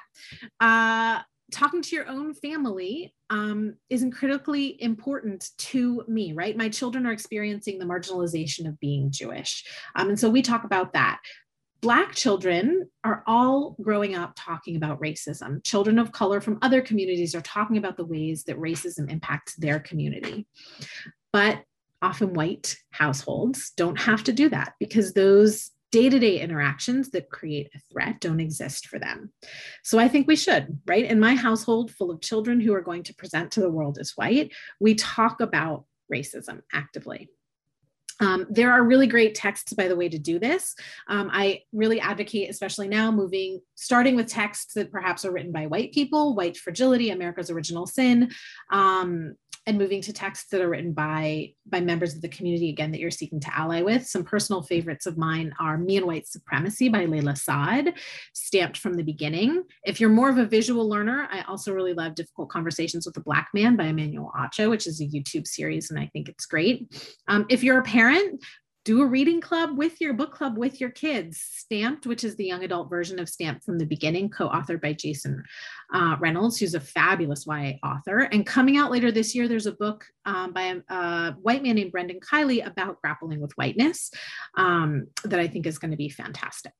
[0.60, 1.22] Uh,
[1.52, 6.56] talking to your own family um, is critically important to me, right?
[6.56, 9.64] My children are experiencing the marginalization of being Jewish.
[9.94, 11.20] Um, and so we talk about that.
[11.84, 15.62] Black children are all growing up talking about racism.
[15.64, 19.78] Children of color from other communities are talking about the ways that racism impacts their
[19.80, 20.46] community.
[21.30, 21.62] But
[22.00, 27.28] often white households don't have to do that because those day to day interactions that
[27.28, 29.30] create a threat don't exist for them.
[29.82, 31.04] So I think we should, right?
[31.04, 34.12] In my household, full of children who are going to present to the world as
[34.16, 37.28] white, we talk about racism actively.
[38.20, 40.74] Um, there are really great texts, by the way, to do this.
[41.08, 45.66] Um, I really advocate, especially now, moving, starting with texts that perhaps are written by
[45.66, 48.30] white people, White Fragility, America's Original Sin,
[48.70, 49.34] um,
[49.66, 53.00] and moving to texts that are written by by members of the community again that
[53.00, 54.06] you're seeking to ally with.
[54.06, 57.94] Some personal favorites of mine are me and white supremacy by layla saad
[58.34, 59.62] stamped from the beginning.
[59.84, 63.20] If you're more of a visual learner i also really love difficult conversations with a
[63.20, 66.94] black man by emmanuel acho which is a youtube series and i think it's great.
[67.28, 68.42] Um, if you're a parent
[68.84, 71.40] do a reading club with your book club with your kids.
[71.40, 74.92] Stamped, which is the young adult version of Stamped from the beginning, co authored by
[74.92, 75.42] Jason
[75.92, 78.20] uh, Reynolds, who's a fabulous YA author.
[78.20, 81.76] And coming out later this year, there's a book um, by a, a, white man
[81.76, 84.10] named Brendan Kiely about grappling with whiteness
[84.56, 86.74] um, that I think is going to be fantastic.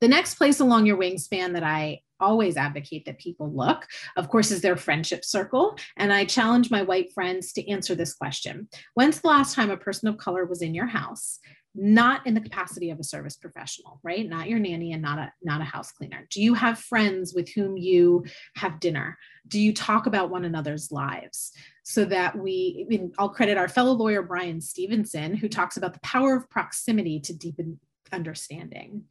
[0.00, 3.86] The next place along your wingspan that I always advocate that people look,
[4.16, 5.76] of course, is their friendship circle.
[5.96, 9.76] And I challenge my white friends to answer this question When's the last time a
[9.76, 11.38] person of color was in your house?
[11.74, 14.28] Not in the capacity of a service professional, right?
[14.28, 16.26] Not your nanny and not a not a house cleaner.
[16.30, 18.24] Do you have friends with whom you
[18.56, 19.16] have dinner?
[19.46, 21.52] Do you talk about one another's lives?
[21.84, 26.36] So that we, I'll credit our fellow lawyer Bryan Stevenson, who talks about the power
[26.36, 27.80] of proximity to deepen
[28.12, 29.04] understanding.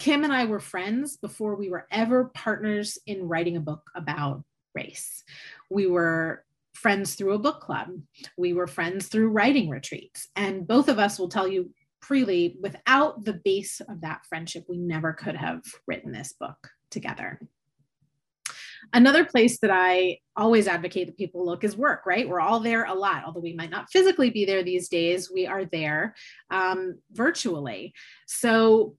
[0.00, 4.42] Kim and I were friends before we were ever partners in writing a book about
[4.74, 5.22] race.
[5.68, 7.88] We were friends through a book club.
[8.38, 10.28] We were friends through writing retreats.
[10.36, 14.78] And both of us will tell you freely without the base of that friendship, we
[14.78, 17.38] never could have written this book together.
[18.94, 22.26] Another place that I always advocate that people look is work, right?
[22.26, 25.46] We're all there a lot, although we might not physically be there these days, we
[25.46, 26.14] are there
[26.50, 27.92] um, virtually.
[28.26, 28.96] So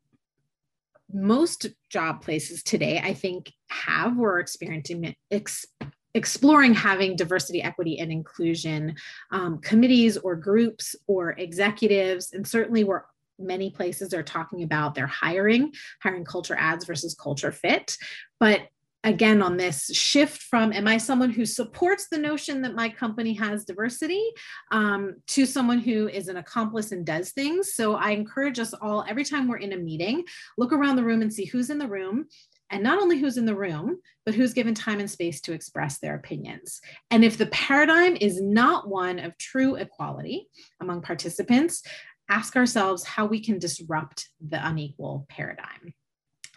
[1.14, 5.66] most job places today, I think, have or are experiencing ex,
[6.14, 8.96] exploring having diversity, equity, and inclusion
[9.32, 13.04] um, committees or groups or executives, and certainly we're
[13.40, 17.98] many places are talking about their hiring, hiring culture adds versus culture fit.
[18.40, 18.62] But
[19.04, 23.34] again on this shift from am i someone who supports the notion that my company
[23.34, 24.24] has diversity
[24.72, 27.74] um, to someone who is an accomplice and does things?
[27.74, 30.24] So i encourage us all every time we're in a meeting
[30.58, 32.26] look around the room and see who's in the room.
[32.70, 35.98] And not only who's in the room but who's given time and space to express
[35.98, 36.80] their opinions.
[37.10, 40.48] And if the paradigm is not one of true equality
[40.80, 41.84] among participants
[42.30, 45.94] ask ourselves how we can disrupt the unequal paradigm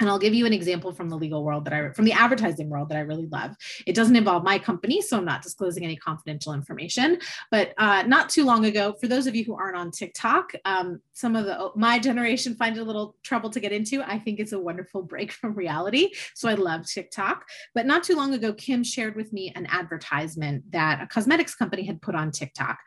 [0.00, 2.68] and I'll give you an example from the legal world that I, from the advertising
[2.68, 3.54] world that I really love.
[3.86, 7.18] It doesn't involve my company, so I'm not disclosing any confidential information.
[7.50, 11.00] But uh, not too long ago, for those of you who aren't on TikTok, um,
[11.12, 14.02] some of the my generation find it a little trouble to get into.
[14.02, 17.44] I think it's a wonderful break from reality, so I love TikTok.
[17.74, 21.84] But not too long ago, Kim shared with me an advertisement that a cosmetics company
[21.84, 22.78] had put on TikTok,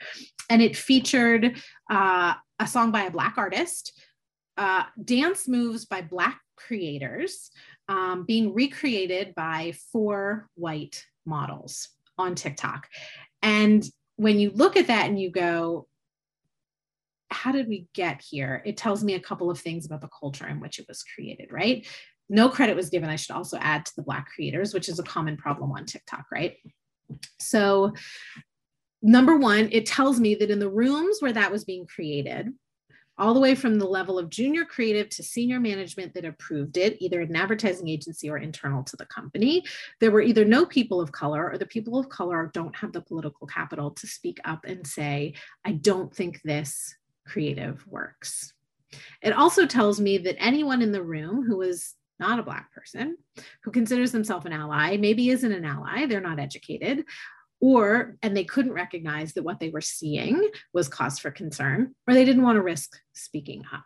[0.49, 3.93] and it featured uh, a song by a black artist.
[4.57, 7.51] Uh, dance moves by black creators
[7.87, 12.87] um, being recreated by four white models on TikTok.
[13.41, 15.87] And when you look at that and you go,
[17.29, 18.61] how did we get here?
[18.65, 21.51] It tells me a couple of things about the culture in which it was created,
[21.51, 21.85] right?
[22.29, 23.09] No credit was given.
[23.09, 26.25] I should also add to the Black creators, which is a common problem on TikTok,
[26.31, 26.57] right?
[27.39, 27.93] So,
[29.01, 32.49] number one, it tells me that in the rooms where that was being created,
[33.17, 36.97] all the way from the level of junior creative to senior management that approved it,
[37.01, 39.63] either an advertising agency or internal to the company.
[39.99, 43.01] There were either no people of color or the people of color don't have the
[43.01, 45.33] political capital to speak up and say,
[45.65, 48.53] I don't think this creative works.
[49.21, 53.17] It also tells me that anyone in the room who is not a Black person,
[53.63, 57.05] who considers themselves an ally, maybe isn't an ally, they're not educated,
[57.59, 62.13] or and they couldn't recognize that what they were seeing was cause for concern or
[62.13, 63.85] they didn't want to risk speaking up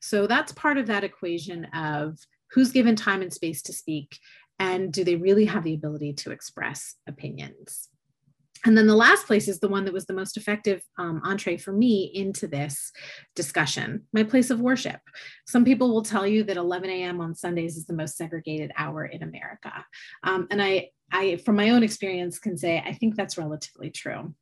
[0.00, 2.18] so that's part of that equation of
[2.52, 4.18] who's given time and space to speak
[4.58, 7.88] and do they really have the ability to express opinions
[8.66, 11.56] and then the last place is the one that was the most effective um, entree
[11.56, 12.92] for me into this
[13.34, 15.00] discussion my place of worship.
[15.46, 17.20] Some people will tell you that 11 a.m.
[17.20, 19.72] on Sundays is the most segregated hour in America.
[20.22, 24.34] Um, and I, I, from my own experience, can say I think that's relatively true.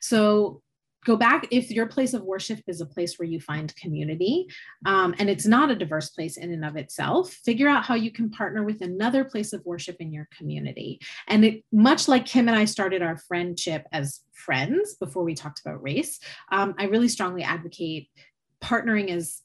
[0.00, 0.62] So
[1.06, 4.48] go back if your place of worship is a place where you find community
[4.86, 8.10] um, and it's not a diverse place in and of itself figure out how you
[8.10, 12.48] can partner with another place of worship in your community and it, much like kim
[12.48, 16.18] and i started our friendship as friends before we talked about race
[16.50, 18.08] um, i really strongly advocate
[18.60, 19.42] partnering as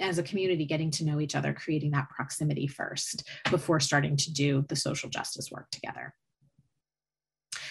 [0.00, 4.32] as a community getting to know each other creating that proximity first before starting to
[4.32, 6.14] do the social justice work together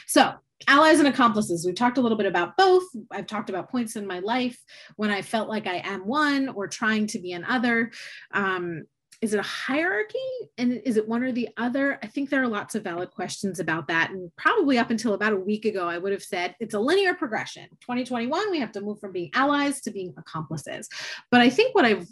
[0.07, 0.33] So,
[0.67, 1.65] allies and accomplices.
[1.65, 2.83] We've talked a little bit about both.
[3.11, 4.57] I've talked about points in my life
[4.95, 7.91] when I felt like I am one or trying to be another.
[8.31, 8.83] Um,
[9.25, 10.19] is it a hierarchy?
[10.59, 11.97] And is it one or the other?
[12.03, 14.11] I think there are lots of valid questions about that.
[14.11, 17.15] And probably up until about a week ago i would have said it's a linear
[17.15, 17.67] progression.
[17.81, 20.87] 2021 we have to move from being allies to being accomplices.
[21.31, 22.07] But i think what i've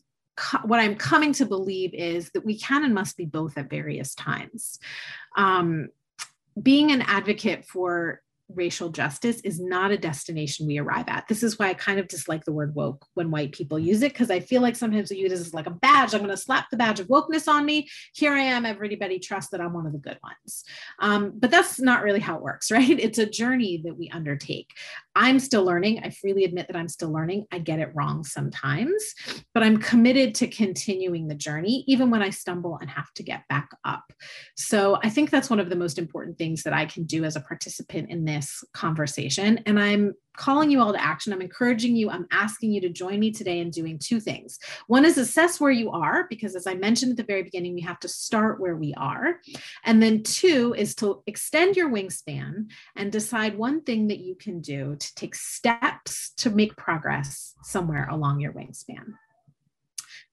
[0.66, 4.16] what i'm coming to believe is that we can and must be both at various
[4.16, 4.80] times.
[5.38, 5.90] Um,
[6.62, 11.28] being an advocate for racial justice is not a destination we arrive at.
[11.28, 14.14] This is why I kind of dislike the word woke when white people use it,
[14.14, 16.14] because I feel like sometimes we use it as like a badge.
[16.14, 17.88] I'm going to slap the badge of wokeness on me.
[18.14, 18.66] Here I am.
[18.66, 20.64] Everybody trusts that I'm one of the good ones.
[21.00, 23.00] Um, but that's not really how it works, right?
[23.00, 24.72] It's a journey that we undertake.
[25.16, 26.02] I'm still learning.
[26.04, 27.46] I freely admit that I'm still learning.
[27.52, 29.04] I get it wrong sometimes,
[29.54, 33.48] but I'm committed to continuing the journey, even when I stumble and have to get
[33.48, 34.12] back up.
[34.56, 37.36] So I think that's one of the most important things that I can do as
[37.36, 39.60] a participant in this conversation.
[39.66, 41.34] And I'm calling you all to action.
[41.34, 44.60] I'm encouraging you, I'm asking you to join me today in doing two things.
[44.88, 47.82] One is assess where you are, because as I mentioned at the very beginning, we
[47.82, 49.40] have to start where we are.
[49.84, 54.62] And then two is to extend your wingspan and decide one thing that you can
[54.62, 59.14] do to take steps to make progress somewhere along your wingspan.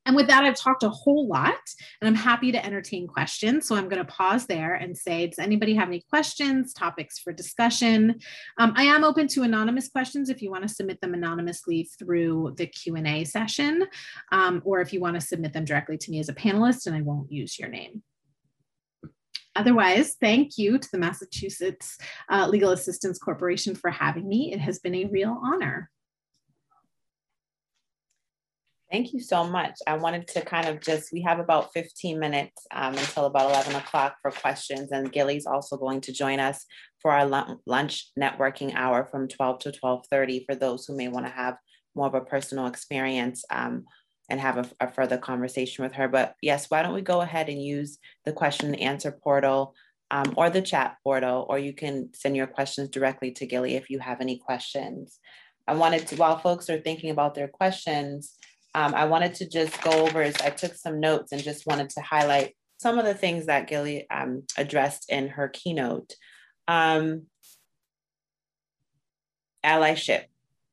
[0.07, 1.59] And with that, I've talked a whole lot
[2.01, 3.69] and I'm happy to entertain questions.
[3.69, 7.33] So I'm going to pause there and say, does anybody have any questions, topics for
[7.33, 8.19] discussion?
[8.59, 12.55] Um, I am open to anonymous questions if you want to submit them anonymously through
[12.57, 13.87] the Q&A session,
[14.33, 16.97] um, or if you want to submit them directly to me as a panelist and
[16.97, 18.03] I won't use your name.
[19.57, 21.99] Otherwise, thank you to the Massachusetts
[22.31, 24.53] uh, Legal Assistance Corporation for having me.
[24.53, 25.91] It has been a real honor.
[28.91, 29.79] Thank you so much.
[29.87, 33.77] I wanted to kind of just, we have about 15 minutes um, until about 11
[33.77, 36.67] o'clock for questions and Gilly's also going to join us
[37.01, 37.25] for our
[37.67, 41.57] lunch networking hour from 12 to 12.30 for those who may wanna have
[41.95, 43.85] more of a personal experience um,
[44.29, 46.09] and have a, a, further conversation with her.
[46.09, 49.75] But yes, why don't we go ahead and use the question and answer portal
[50.11, 53.89] um, or the chat portal, or you can send your questions directly to Gilly if
[53.89, 55.21] you have any questions.
[55.69, 58.37] I wanted to, while folks are thinking about their questions,
[58.75, 61.91] um, I wanted to just go over is I took some notes and just wanted
[61.91, 66.15] to highlight some of the things that Gilly um, addressed in her keynote.
[66.69, 67.27] Um,
[69.65, 70.25] allyship,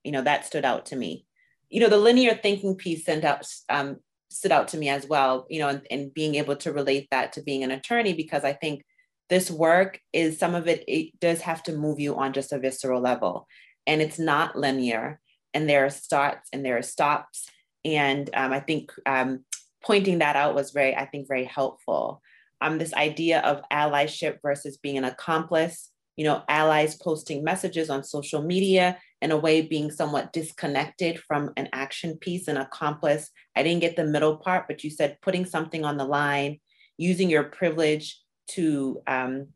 [0.04, 1.26] you know, that stood out to me.
[1.70, 3.98] You know, the linear thinking piece sent out, um,
[4.30, 7.34] stood out to me as well, you know, and, and being able to relate that
[7.34, 8.84] to being an attorney, because I think
[9.30, 12.60] this work is some of it, it does have to move you on just a
[12.60, 13.48] visceral level.
[13.86, 15.20] And it's not linear.
[15.54, 17.48] And there are starts and there are stops
[17.96, 19.46] and um, I think um,
[19.84, 22.22] pointing that out was very, I think, very helpful.
[22.60, 28.04] Um, this idea of allyship versus being an accomplice, you know, allies posting messages on
[28.04, 33.30] social media in a way being somewhat disconnected from an action piece, an accomplice.
[33.56, 36.60] I didn't get the middle part, but you said putting something on the line,
[36.98, 38.20] using your privilege
[38.52, 39.48] to, um,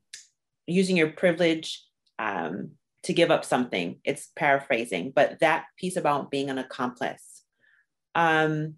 [0.67, 1.83] using your privilege
[2.19, 2.71] um,
[3.03, 3.99] to give up something.
[4.03, 7.30] It's paraphrasing, but that piece about being an accomplice
[8.15, 8.75] um,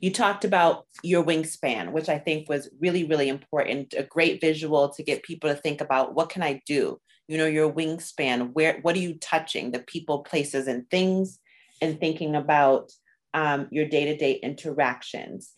[0.00, 4.90] you talked about your wingspan, which I think was really, really important, a great visual
[4.90, 7.00] to get people to think about what can I do?
[7.26, 9.70] You know, your wingspan, where, what are you touching?
[9.70, 11.38] The people, places, and things,
[11.80, 12.92] and thinking about
[13.32, 15.52] um, your day to day interactions.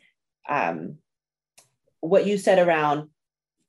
[0.48, 0.98] Um,
[2.00, 3.08] what you said around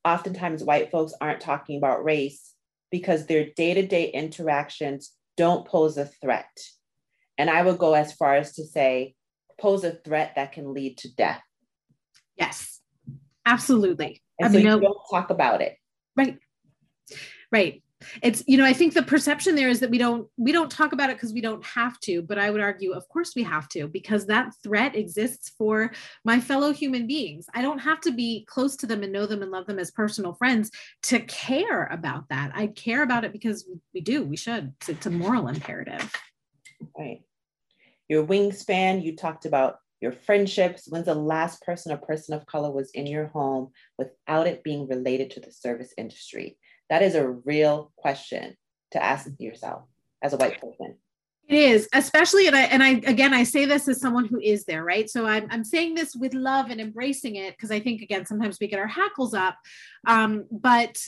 [0.06, 2.54] oftentimes white folks aren't talking about race
[2.92, 6.56] because their day to day interactions don't pose a threat
[7.38, 9.16] and I would go as far as to say,
[9.60, 11.42] pose a threat that can lead to death.
[12.36, 12.80] Yes,
[13.46, 14.22] absolutely.
[14.40, 15.76] And I so mean, you don't talk about it.
[16.16, 16.38] Right.
[17.52, 17.84] Right.
[18.22, 20.94] It's, you know, I think the perception there is that we don't, we don't talk
[20.94, 23.68] about it because we don't have to, but I would argue, of course we have
[23.70, 25.92] to, because that threat exists for
[26.24, 27.48] my fellow human beings.
[27.56, 29.90] I don't have to be close to them and know them and love them as
[29.90, 30.70] personal friends
[31.04, 32.52] to care about that.
[32.54, 34.74] I care about it because we do, we should.
[34.82, 36.14] It's, it's a moral imperative.
[36.96, 37.22] Right
[38.08, 40.88] your wingspan, you talked about your friendships.
[40.88, 44.88] When's the last person a person of color was in your home without it being
[44.88, 46.58] related to the service industry?
[46.90, 48.56] That is a real question
[48.92, 49.84] to ask yourself
[50.22, 50.96] as a white person.
[51.48, 54.66] It is, especially, and I and I again I say this as someone who is
[54.66, 55.10] there, right?
[55.10, 58.58] So I'm I'm saying this with love and embracing it because I think again sometimes
[58.60, 59.56] we get our hackles up,
[60.06, 61.02] um, but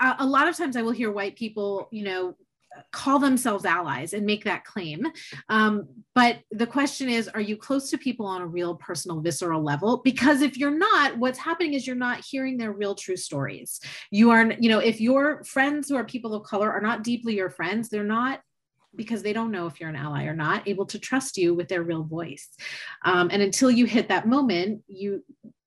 [0.00, 2.36] a, a lot of times I will hear white people, you know,
[2.92, 5.06] call themselves allies and make that claim.
[5.48, 9.62] Um, but the question is, are you close to people on a real personal, visceral
[9.62, 9.98] level?
[9.98, 13.80] Because if you're not, what's happening is you're not hearing their real true stories.
[14.10, 17.36] You are, you know, if your friends who are people of color are not deeply
[17.36, 18.40] your friends, they're not
[18.96, 21.66] because they don't know if you're an ally or not able to trust you with
[21.68, 22.50] their real voice
[23.04, 25.24] um, and until you hit that moment you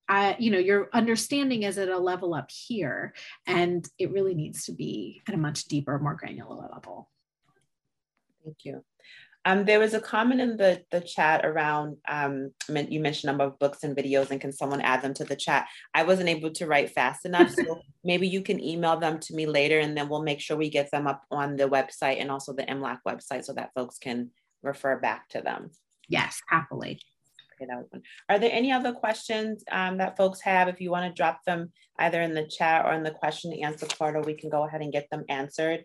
[0.10, 3.14] uh, you know your understanding is at a level up here
[3.46, 7.10] and it really needs to be at a much deeper more granular level
[8.44, 8.84] thank you
[9.48, 13.46] um, there was a comment in the, the chat around, um, you mentioned a number
[13.46, 15.70] of books and videos and can someone add them to the chat?
[15.94, 17.52] I wasn't able to write fast enough.
[17.52, 20.70] So maybe you can email them to me later and then we'll make sure we
[20.70, 24.32] get them up on the website and also the MLAC website so that folks can
[24.64, 25.72] refer back to them.
[26.10, 27.00] Yes, happily.
[27.60, 28.02] One.
[28.30, 30.68] Are there any other questions um, that folks have?
[30.68, 33.64] If you want to drop them either in the chat or in the question and
[33.64, 35.84] answer portal, we can go ahead and get them answered.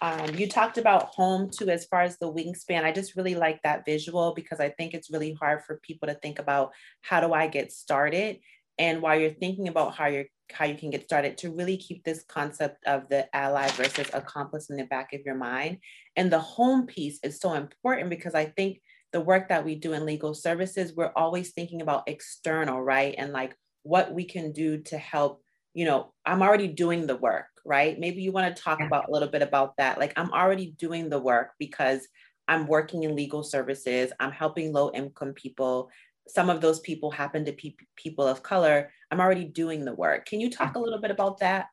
[0.00, 2.84] Um, you talked about home too, as far as the wingspan.
[2.84, 6.14] I just really like that visual because I think it's really hard for people to
[6.14, 6.72] think about
[7.02, 8.38] how do I get started.
[8.78, 12.04] And while you're thinking about how you're how you can get started, to really keep
[12.04, 15.78] this concept of the ally versus accomplice in the back of your mind.
[16.16, 18.80] And the home piece is so important because I think
[19.12, 23.14] the work that we do in legal services, we're always thinking about external, right?
[23.16, 25.42] And like what we can do to help,
[25.74, 27.98] you know, I'm already doing the work, right?
[27.98, 29.98] Maybe you want to talk about a little bit about that.
[29.98, 32.08] Like I'm already doing the work because
[32.48, 35.90] I'm working in legal services, I'm helping low income people.
[36.28, 38.90] Some of those people happen to be people of color.
[39.10, 40.26] I'm already doing the work.
[40.26, 41.66] Can you talk a little bit about that?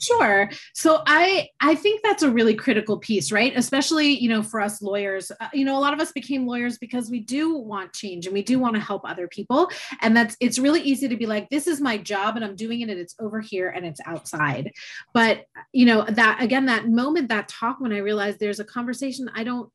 [0.00, 0.50] Sure.
[0.74, 3.52] So I I think that's a really critical piece, right?
[3.56, 5.30] Especially, you know, for us lawyers.
[5.40, 8.34] Uh, you know, a lot of us became lawyers because we do want change and
[8.34, 9.70] we do want to help other people.
[10.02, 12.80] And that's it's really easy to be like this is my job and I'm doing
[12.80, 14.72] it and it's over here and it's outside.
[15.14, 19.30] But, you know, that again that moment that talk when I realized there's a conversation
[19.34, 19.70] I don't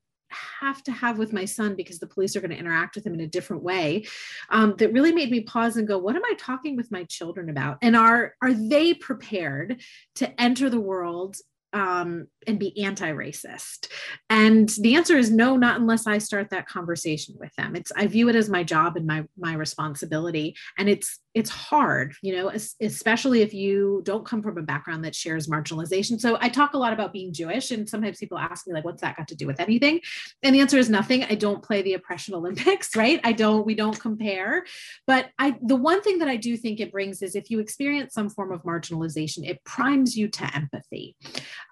[0.60, 3.14] have to have with my son because the police are going to interact with him
[3.14, 4.06] in a different way
[4.50, 7.50] um, that really made me pause and go what am i talking with my children
[7.50, 7.78] about?
[7.82, 9.82] And are are they prepared
[10.16, 11.36] to enter the world
[11.74, 13.88] um, and be anti-racist?
[14.30, 17.76] And the answer is no not unless i start that conversation with them.
[17.76, 22.14] It's i view it as my job and my my responsibility and it's it's hard
[22.22, 22.52] you know
[22.82, 26.20] especially if you don't come from a background that shares marginalization.
[26.20, 29.02] So i talk a lot about being jewish and sometimes people ask me like what's
[29.02, 30.02] that got to do with anything?
[30.44, 31.24] And the answer is nothing.
[31.24, 33.20] I don't play the oppression olympics right?
[33.24, 34.66] I don't we don't compare.
[35.08, 38.14] But i the one thing that i do think it brings is if you experience
[38.14, 41.16] some form of marginalization it primes you to empathy.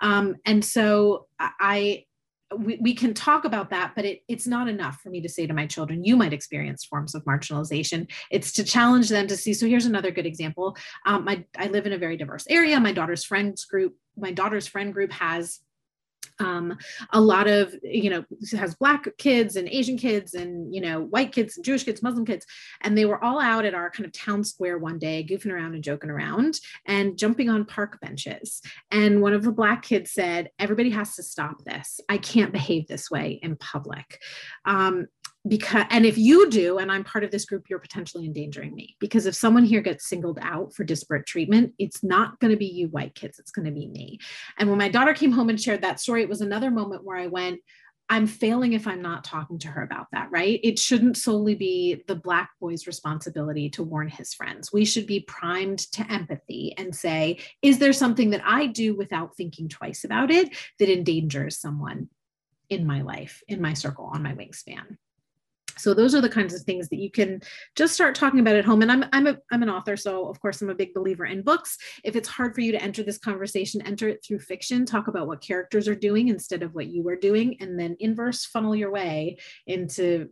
[0.01, 2.05] Um, and so i
[2.57, 5.45] we, we can talk about that, but it, it's not enough for me to say
[5.45, 8.09] to my children, you might experience forms of marginalization.
[8.31, 9.53] It's to challenge them to see.
[9.53, 10.75] So here's another good example.
[11.05, 12.79] Um, my, I live in a very diverse area.
[12.79, 15.59] My daughter's friends group, my daughter's friend group has
[16.39, 16.77] um,
[17.11, 18.23] a lot of you know
[18.57, 22.45] has black kids and asian kids and you know white kids jewish kids muslim kids
[22.81, 25.73] and they were all out at our kind of town square one day goofing around
[25.73, 28.61] and joking around and jumping on park benches.
[28.91, 31.99] And one of the black kids said everybody has to stop this.
[32.09, 34.21] I can't behave this way in public.
[34.65, 35.07] Um,
[35.49, 38.95] because and if you do and i'm part of this group you're potentially endangering me
[38.99, 42.67] because if someone here gets singled out for disparate treatment it's not going to be
[42.67, 44.19] you white kids it's going to be me.
[44.57, 47.17] And when my daughter came home and shared that story it was another moment where
[47.17, 47.59] i went
[48.09, 50.59] i'm failing if i'm not talking to her about that right?
[50.63, 54.71] It shouldn't solely be the black boy's responsibility to warn his friends.
[54.71, 59.35] We should be primed to empathy and say is there something that i do without
[59.35, 62.09] thinking twice about it that endangers someone
[62.69, 64.97] in my life in my circle on my wingspan
[65.79, 67.41] so those are the kinds of things that you can
[67.75, 70.39] just start talking about at home and i'm i'm a, i'm an author so of
[70.39, 73.17] course i'm a big believer in books if it's hard for you to enter this
[73.17, 77.07] conversation enter it through fiction talk about what characters are doing instead of what you
[77.07, 80.29] are doing and then inverse funnel your way into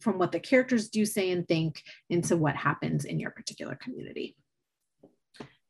[0.00, 4.34] from what the characters do say and think into what happens in your particular community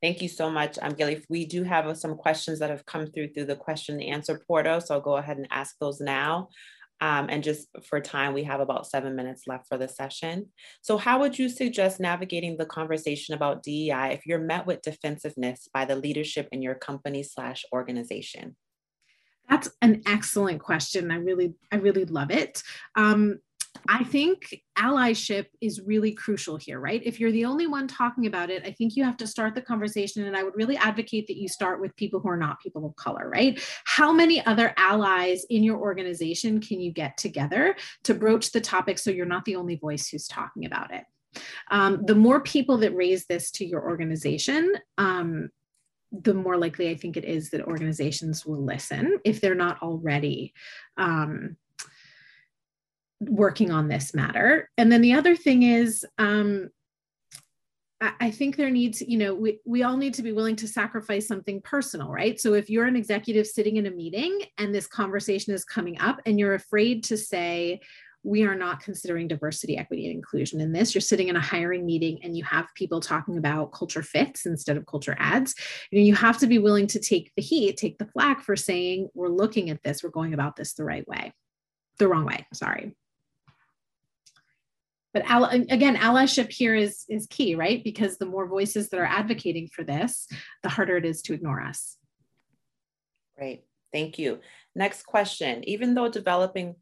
[0.02, 1.24] Thank you so much, um, Gilly.
[1.30, 4.80] We do have some questions that have come through through the question and answer portal,
[4.80, 6.50] so I'll go ahead and ask those now.
[7.00, 10.46] Um, and just for time, we have about seven minutes left for the session.
[10.80, 15.68] So how would you suggest navigating the conversation about DEI if you're met with defensiveness
[15.72, 18.56] by the leadership in your company slash organization?
[19.48, 21.10] That's an excellent question.
[21.10, 22.62] I really, I really love it.
[22.96, 23.38] Um,
[23.88, 27.02] I think allyship is really crucial here, right?
[27.04, 29.62] If you're the only one talking about it, I think you have to start the
[29.62, 30.24] conversation.
[30.24, 32.96] And I would really advocate that you start with people who are not people of
[32.96, 33.60] color, right?
[33.84, 38.98] How many other allies in your organization can you get together to broach the topic
[38.98, 41.04] so you're not the only voice who's talking about it?
[41.70, 45.50] Um, the more people that raise this to your organization, um,
[46.12, 50.54] the more likely I think it is that organizations will listen if they're not already
[50.96, 51.56] um,
[53.20, 54.70] working on this matter.
[54.76, 56.70] And then the other thing is, um,
[58.20, 61.26] I think there needs, you know, we, we all need to be willing to sacrifice
[61.26, 62.38] something personal, right?
[62.38, 66.20] So if you're an executive sitting in a meeting and this conversation is coming up
[66.26, 67.80] and you're afraid to say,
[68.22, 70.94] we are not considering diversity, equity, and inclusion in this.
[70.94, 74.76] You're sitting in a hiring meeting and you have people talking about culture fits instead
[74.76, 75.54] of culture adds.
[75.90, 78.56] You, know, you have to be willing to take the heat, take the flack for
[78.56, 81.32] saying, we're looking at this, we're going about this the right way,
[81.98, 82.94] the wrong way, sorry.
[85.16, 87.82] But again, allyship here is, is key, right?
[87.82, 90.28] Because the more voices that are advocating for this,
[90.62, 91.96] the harder it is to ignore us.
[93.38, 93.64] Great,
[93.94, 94.40] thank you.
[94.74, 95.66] Next question.
[95.66, 96.74] Even though developing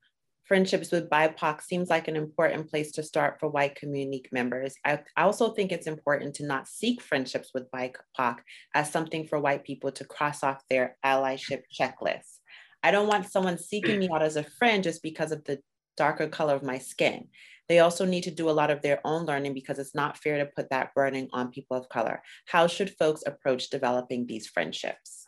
[0.47, 4.74] friendships with BIPOC seems like an important place to start for white community members.
[4.85, 8.39] I, also think it's important to not seek friendships with BIPOC
[8.74, 12.41] as something for white people to cross off their allyship checklist.
[12.82, 15.61] I don't want someone seeking me out as a friend just because of the
[15.97, 17.28] darker color of my skin.
[17.69, 20.39] They also need to do a lot of their own learning because it's not fair
[20.39, 22.23] to put that burden on people of color.
[22.47, 25.25] How should folks approach developing these friendships?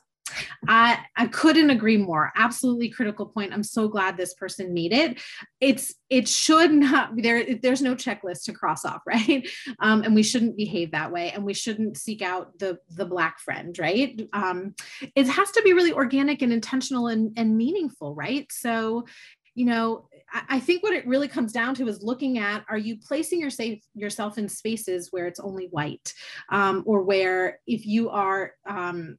[0.69, 2.33] I I couldn't agree more.
[2.37, 3.53] Absolutely critical point.
[3.53, 5.21] I'm so glad this person made it.
[5.61, 7.57] It's it should not there.
[7.63, 9.49] There's no checklist to cross off, right?
[9.81, 13.39] Um, and we shouldn't behave that way, and we shouldn't seek out the the black
[13.41, 14.21] friend, right?
[14.33, 14.75] Um,
[15.15, 18.51] it has to be really organic and intentional and and meaningful, right?
[18.51, 19.07] So
[19.55, 20.09] you know
[20.49, 23.51] i think what it really comes down to is looking at are you placing your
[23.51, 26.13] safe, yourself in spaces where it's only white
[26.51, 29.19] um, or where if you are um,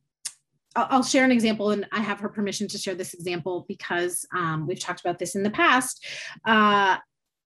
[0.75, 4.67] I'll share an example, and I have her permission to share this example because um,
[4.67, 6.05] we've talked about this in the past.
[6.45, 6.97] Uh,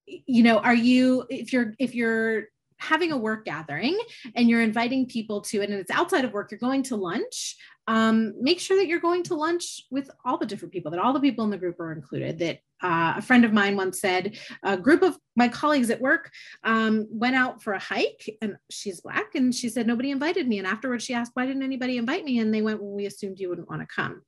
[0.05, 2.47] you know, are you if you're if you're
[2.81, 3.97] having a work gathering
[4.35, 7.55] and you're inviting people to it and it's outside of work you're going to lunch
[7.91, 11.11] um, make sure that you're going to lunch with all the different people that all
[11.11, 14.37] the people in the group are included that uh, a friend of mine once said
[14.63, 16.31] a group of my colleagues at work
[16.63, 20.57] um, went out for a hike and she's black and she said nobody invited me.
[20.57, 22.39] And afterwards she asked why didn't anybody invite me?
[22.39, 24.21] And they went well we assumed you wouldn't want to come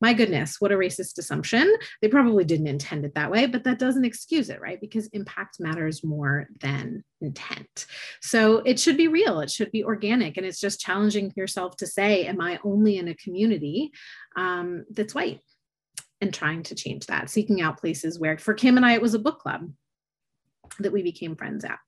[0.00, 1.72] my goodness, what a racist assumption.
[2.00, 4.80] They probably didn't intend it that way, but that doesn't excuse it, right?
[4.80, 7.86] Because impact matters more than intent.
[8.20, 10.36] So it should be real, it should be organic.
[10.36, 13.92] And it's just challenging yourself to say, Am I only in a community
[14.36, 15.40] um, that's white?
[16.20, 19.14] And trying to change that, seeking out places where, for Kim and I, it was
[19.14, 19.70] a book club
[20.78, 21.78] that we became friends at.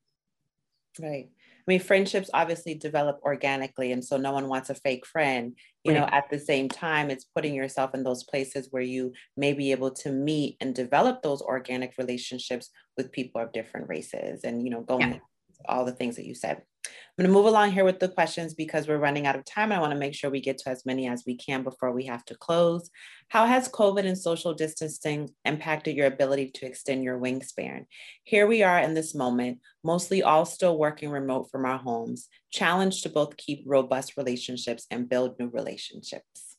[0.99, 1.29] Right.
[1.67, 5.53] I mean, friendships obviously develop organically, and so no one wants a fake friend.
[5.83, 5.99] You right.
[5.99, 9.71] know, at the same time, it's putting yourself in those places where you may be
[9.71, 14.69] able to meet and develop those organic relationships with people of different races, and you
[14.69, 15.19] know, going yeah.
[15.67, 16.61] All the things that you said.
[16.85, 19.71] I'm going to move along here with the questions because we're running out of time.
[19.71, 22.05] I want to make sure we get to as many as we can before we
[22.05, 22.91] have to close.
[23.29, 27.85] How has COVID and social distancing impacted your ability to extend your wingspan?
[28.23, 33.03] Here we are in this moment, mostly all still working remote from our homes, challenged
[33.03, 36.57] to both keep robust relationships and build new relationships.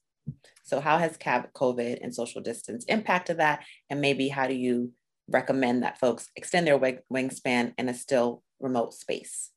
[0.64, 3.64] So, how has COVID and social distance impacted that?
[3.88, 4.92] And maybe how do you
[5.28, 9.50] recommend that folks extend their wingspan in a still remote space?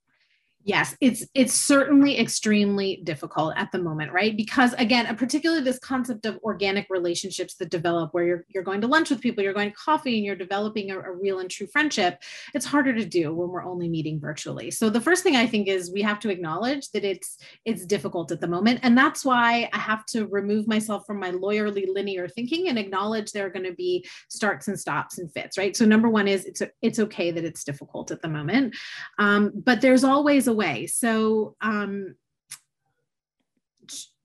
[0.63, 4.37] Yes, it's it's certainly extremely difficult at the moment, right?
[4.37, 8.87] Because again, particularly this concept of organic relationships that develop where you're you're going to
[8.87, 11.65] lunch with people, you're going to coffee and you're developing a, a real and true
[11.65, 12.21] friendship,
[12.53, 14.69] it's harder to do when we're only meeting virtually.
[14.69, 18.31] So the first thing I think is we have to acknowledge that it's it's difficult
[18.31, 18.81] at the moment.
[18.83, 23.31] And that's why I have to remove myself from my lawyerly linear thinking and acknowledge
[23.31, 25.75] there are going to be starts and stops and fits, right?
[25.75, 28.75] So number one is it's it's okay that it's difficult at the moment.
[29.17, 30.87] Um, but there's always away.
[30.87, 32.15] So um,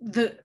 [0.00, 0.38] the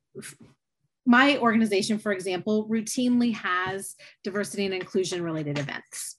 [1.05, 6.17] my organization, for example, routinely has diversity and inclusion related events.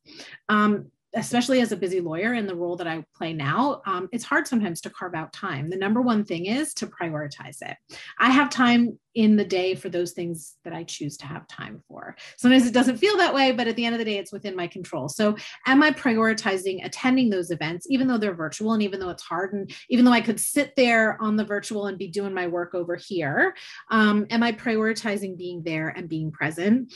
[0.48, 4.24] Um, especially as a busy lawyer in the role that I play now, um, it's
[4.24, 5.68] hard sometimes to carve out time.
[5.68, 7.76] The number one thing is to prioritize it.
[8.18, 11.82] I have time in the day for those things that I choose to have time
[11.86, 12.16] for.
[12.38, 14.56] Sometimes it doesn't feel that way, but at the end of the day, it's within
[14.56, 15.08] my control.
[15.08, 15.36] So,
[15.66, 19.52] am I prioritizing attending those events, even though they're virtual and even though it's hard,
[19.52, 22.74] and even though I could sit there on the virtual and be doing my work
[22.74, 23.54] over here?
[23.90, 26.92] Um, am I prioritizing being there and being present?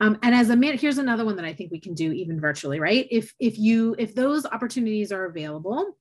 [0.00, 2.40] Um, and as a man, here's another one that I think we can do even
[2.40, 3.06] virtually, right?
[3.10, 5.96] If if you if those opportunities are available,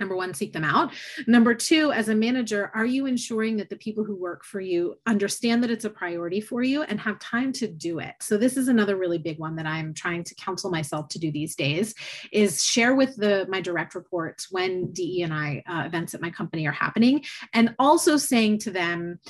[0.00, 0.92] Number one, seek them out.
[1.26, 4.96] Number two, as a manager, are you ensuring that the people who work for you
[5.06, 8.14] understand that it's a priority for you and have time to do it?
[8.20, 11.30] So this is another really big one that I'm trying to counsel myself to do
[11.30, 11.94] these days
[12.32, 16.30] is share with the my direct reports when DE and I uh, events at my
[16.30, 17.22] company are happening
[17.52, 19.20] and also saying to them,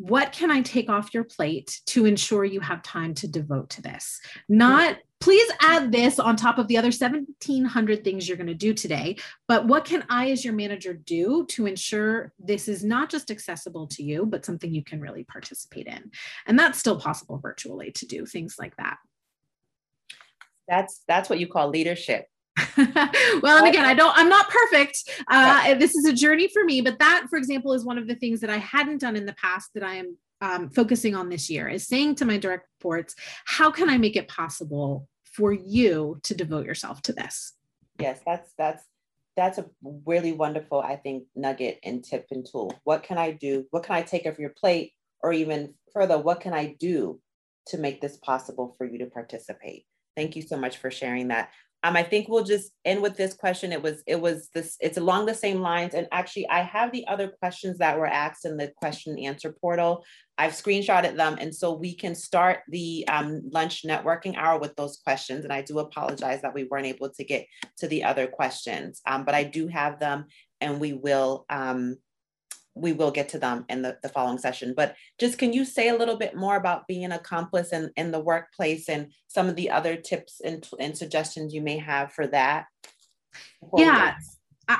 [0.00, 3.82] what can I take off your plate to ensure you have time to devote to
[3.82, 4.18] this?
[4.48, 8.72] Not please add this on top of the other 1700 things you're going to do
[8.72, 9.14] today
[9.48, 13.86] but what can i as your manager do to ensure this is not just accessible
[13.86, 16.10] to you but something you can really participate in?
[16.46, 18.96] And that's still possible virtually to do things like that.
[20.68, 22.26] That's that's what you call leadership
[23.42, 25.08] well and again i don't i'm not perfect.
[25.28, 28.14] Uh, this is a journey for me but that for example is one of the
[28.14, 31.50] things that i hadn't done in the past that i am um, focusing on this
[31.50, 33.14] year is saying to my direct reports
[33.44, 37.54] how can i make it possible for you to devote yourself to this?
[37.98, 38.84] Yes that's that's
[39.36, 39.66] that's a
[40.04, 42.74] really wonderful i think nugget and tip and tool.
[42.84, 43.66] What can i do?
[43.70, 44.92] What can i take off your plate?
[45.22, 47.20] Or even further what can i do
[47.66, 49.84] to make this possible for you to participate?
[50.16, 51.50] Thank you so much for sharing that
[51.82, 53.72] um, I think we'll just end with this question.
[53.72, 55.94] It was, it was this, it's along the same lines.
[55.94, 59.54] And actually I have the other questions that were asked in the question and answer
[59.60, 60.04] portal.
[60.36, 61.38] I've screenshotted them.
[61.40, 65.44] And so we can start the um, lunch networking hour with those questions.
[65.44, 67.46] And I do apologize that we weren't able to get
[67.78, 70.26] to the other questions, um, but I do have them
[70.60, 71.96] and we will, um,
[72.74, 74.74] we will get to them in the, the following session.
[74.76, 78.10] But just can you say a little bit more about being an accomplice in, in
[78.10, 82.26] the workplace and some of the other tips and, and suggestions you may have for
[82.28, 82.66] that?
[83.76, 84.14] Yeah,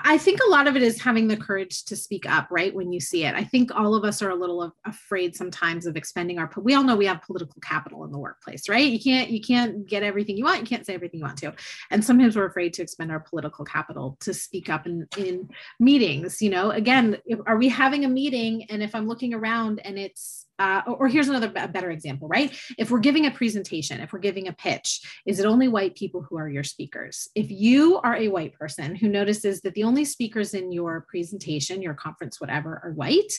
[0.04, 2.74] I think a lot of it is having the courage to speak up, right?
[2.74, 3.34] When you see it.
[3.34, 6.84] I think all of us are a little afraid sometimes of expending our, we all
[6.84, 8.86] know we have political capital in the workplace, right?
[8.86, 10.60] You can't, you can't get everything you want.
[10.60, 11.54] You can't say everything you want to.
[11.90, 16.42] And sometimes we're afraid to expend our political capital to speak up in, in meetings,
[16.42, 18.64] you know, again, if, are we having a meeting?
[18.70, 22.54] And if I'm looking around and it's, uh, or here's another better example, right?
[22.76, 26.20] If we're giving a presentation, if we're giving a pitch, is it only white people
[26.20, 27.30] who are your speakers?
[27.34, 31.80] If you are a white person who notices that the only speakers in your presentation,
[31.80, 33.32] your conference, whatever, are white,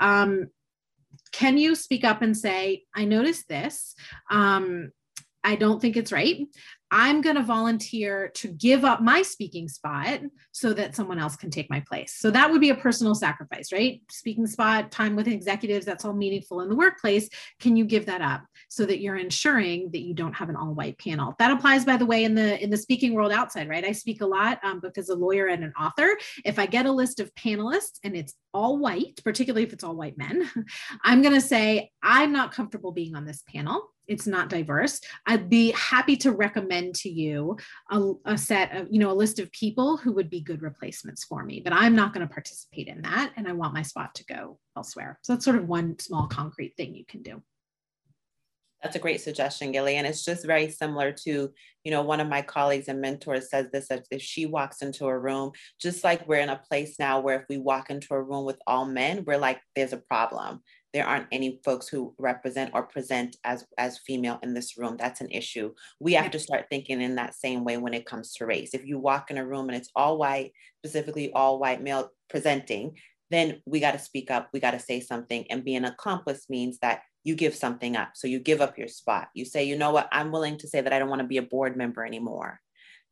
[0.00, 0.50] um,
[1.32, 3.96] can you speak up and say, I noticed this?
[4.30, 4.92] Um,
[5.42, 6.46] I don't think it's right.
[6.90, 10.20] I'm going to volunteer to give up my speaking spot
[10.52, 12.14] so that someone else can take my place.
[12.14, 14.00] So that would be a personal sacrifice, right?
[14.10, 17.28] Speaking spot, time with executives, that's all meaningful in the workplace.
[17.60, 20.74] Can you give that up so that you're ensuring that you don't have an all
[20.74, 21.34] white panel?
[21.38, 23.84] That applies, by the way, in the in the speaking world outside, right?
[23.84, 26.16] I speak a lot um, because a lawyer and an author.
[26.44, 29.94] If I get a list of panelists and it's all white, particularly if it's all
[29.94, 30.50] white men,
[31.04, 35.48] I'm going to say, I'm not comfortable being on this panel it's not diverse i'd
[35.48, 37.56] be happy to recommend to you
[37.90, 41.24] a, a, set of you know a list of people who would be good replacements
[41.24, 44.14] for me but i'm not going to participate in that and i want my spot
[44.14, 47.42] to go elsewhere so that's sort of one small concrete thing you can do
[48.82, 49.96] that's a great suggestion, Gilly.
[49.96, 51.50] And it's just very similar to,
[51.82, 55.06] you know, one of my colleagues and mentors says this that if she walks into
[55.06, 58.22] a room, just like we're in a place now where if we walk into a
[58.22, 60.60] room with all men, we're like, there's a problem
[60.98, 64.96] there aren't any folks who represent or present as as female in this room.
[64.98, 65.72] That's an issue.
[66.00, 68.74] We have to start thinking in that same way when it comes to race.
[68.74, 72.96] If you walk in a room and it's all white specifically all white male presenting
[73.30, 74.48] then we got to speak up.
[74.52, 75.44] We got to say something.
[75.50, 78.12] And be an accomplice means that you give something up.
[78.14, 79.28] So you give up your spot.
[79.34, 80.08] You say you know what?
[80.10, 82.60] I'm willing to say that i don't want to be a board member anymore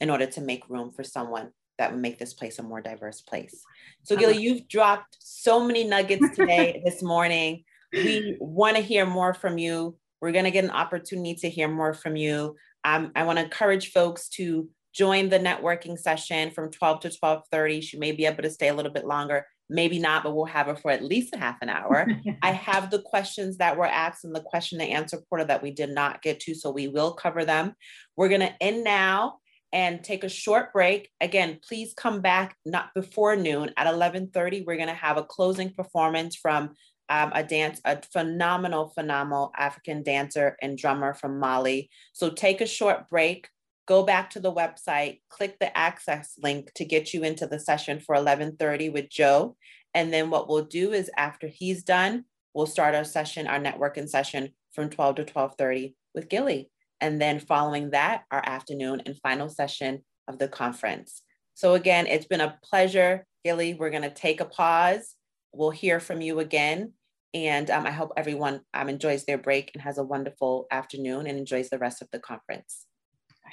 [0.01, 3.21] in order to make room for someone that would make this place a more diverse
[3.21, 3.63] place.
[4.03, 7.65] So, Gilly, you've dropped so many nuggets today, this morning.
[7.97, 9.97] We want to hear more from you.
[10.21, 12.57] We're going to get an opportunity to hear more from you.
[12.85, 17.83] Um, I want to encourage folks to join the networking session from 12 to 12:30.
[17.83, 20.67] She may be able to stay a little bit longer, maybe not, but we'll have
[20.67, 22.07] her for at least a half an hour.
[22.43, 25.71] I have the questions that were asked in the question and answer portal that we
[25.71, 27.75] did not get to, so we will cover them.
[28.17, 29.39] We're going to end now
[29.73, 31.11] and take a short break.
[31.21, 34.65] Again, please come back not before noon at 11:30.
[34.65, 36.75] We're going to have a closing performance from
[37.09, 41.91] um, a dance, a phenomenal, phenomenal African dancer and drummer from Mali.
[42.13, 43.49] So take a short break,
[43.87, 48.01] go back to the website, click the access link to get you into the session
[48.01, 49.57] for 11:30 with Joe.
[49.95, 54.09] And then what we'll do is after he's done, we'll start our session, our networking
[54.09, 59.49] session from 12 to 12:30 with Gilly and then following that, our afternoon and final
[59.49, 61.23] session of the conference.
[61.55, 63.75] So again, it's been a pleasure, Gilly.
[63.75, 65.16] We're gonna take a pause.
[65.57, 66.93] We'll hear from you again.
[67.35, 71.39] And um, I hope everyone um, enjoys their break and has a wonderful afternoon and
[71.39, 72.87] enjoys the rest of the conference.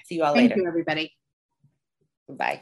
[0.05, 0.55] See you all Thank later.
[0.55, 1.13] Thank you, everybody.
[2.29, 2.61] Bye.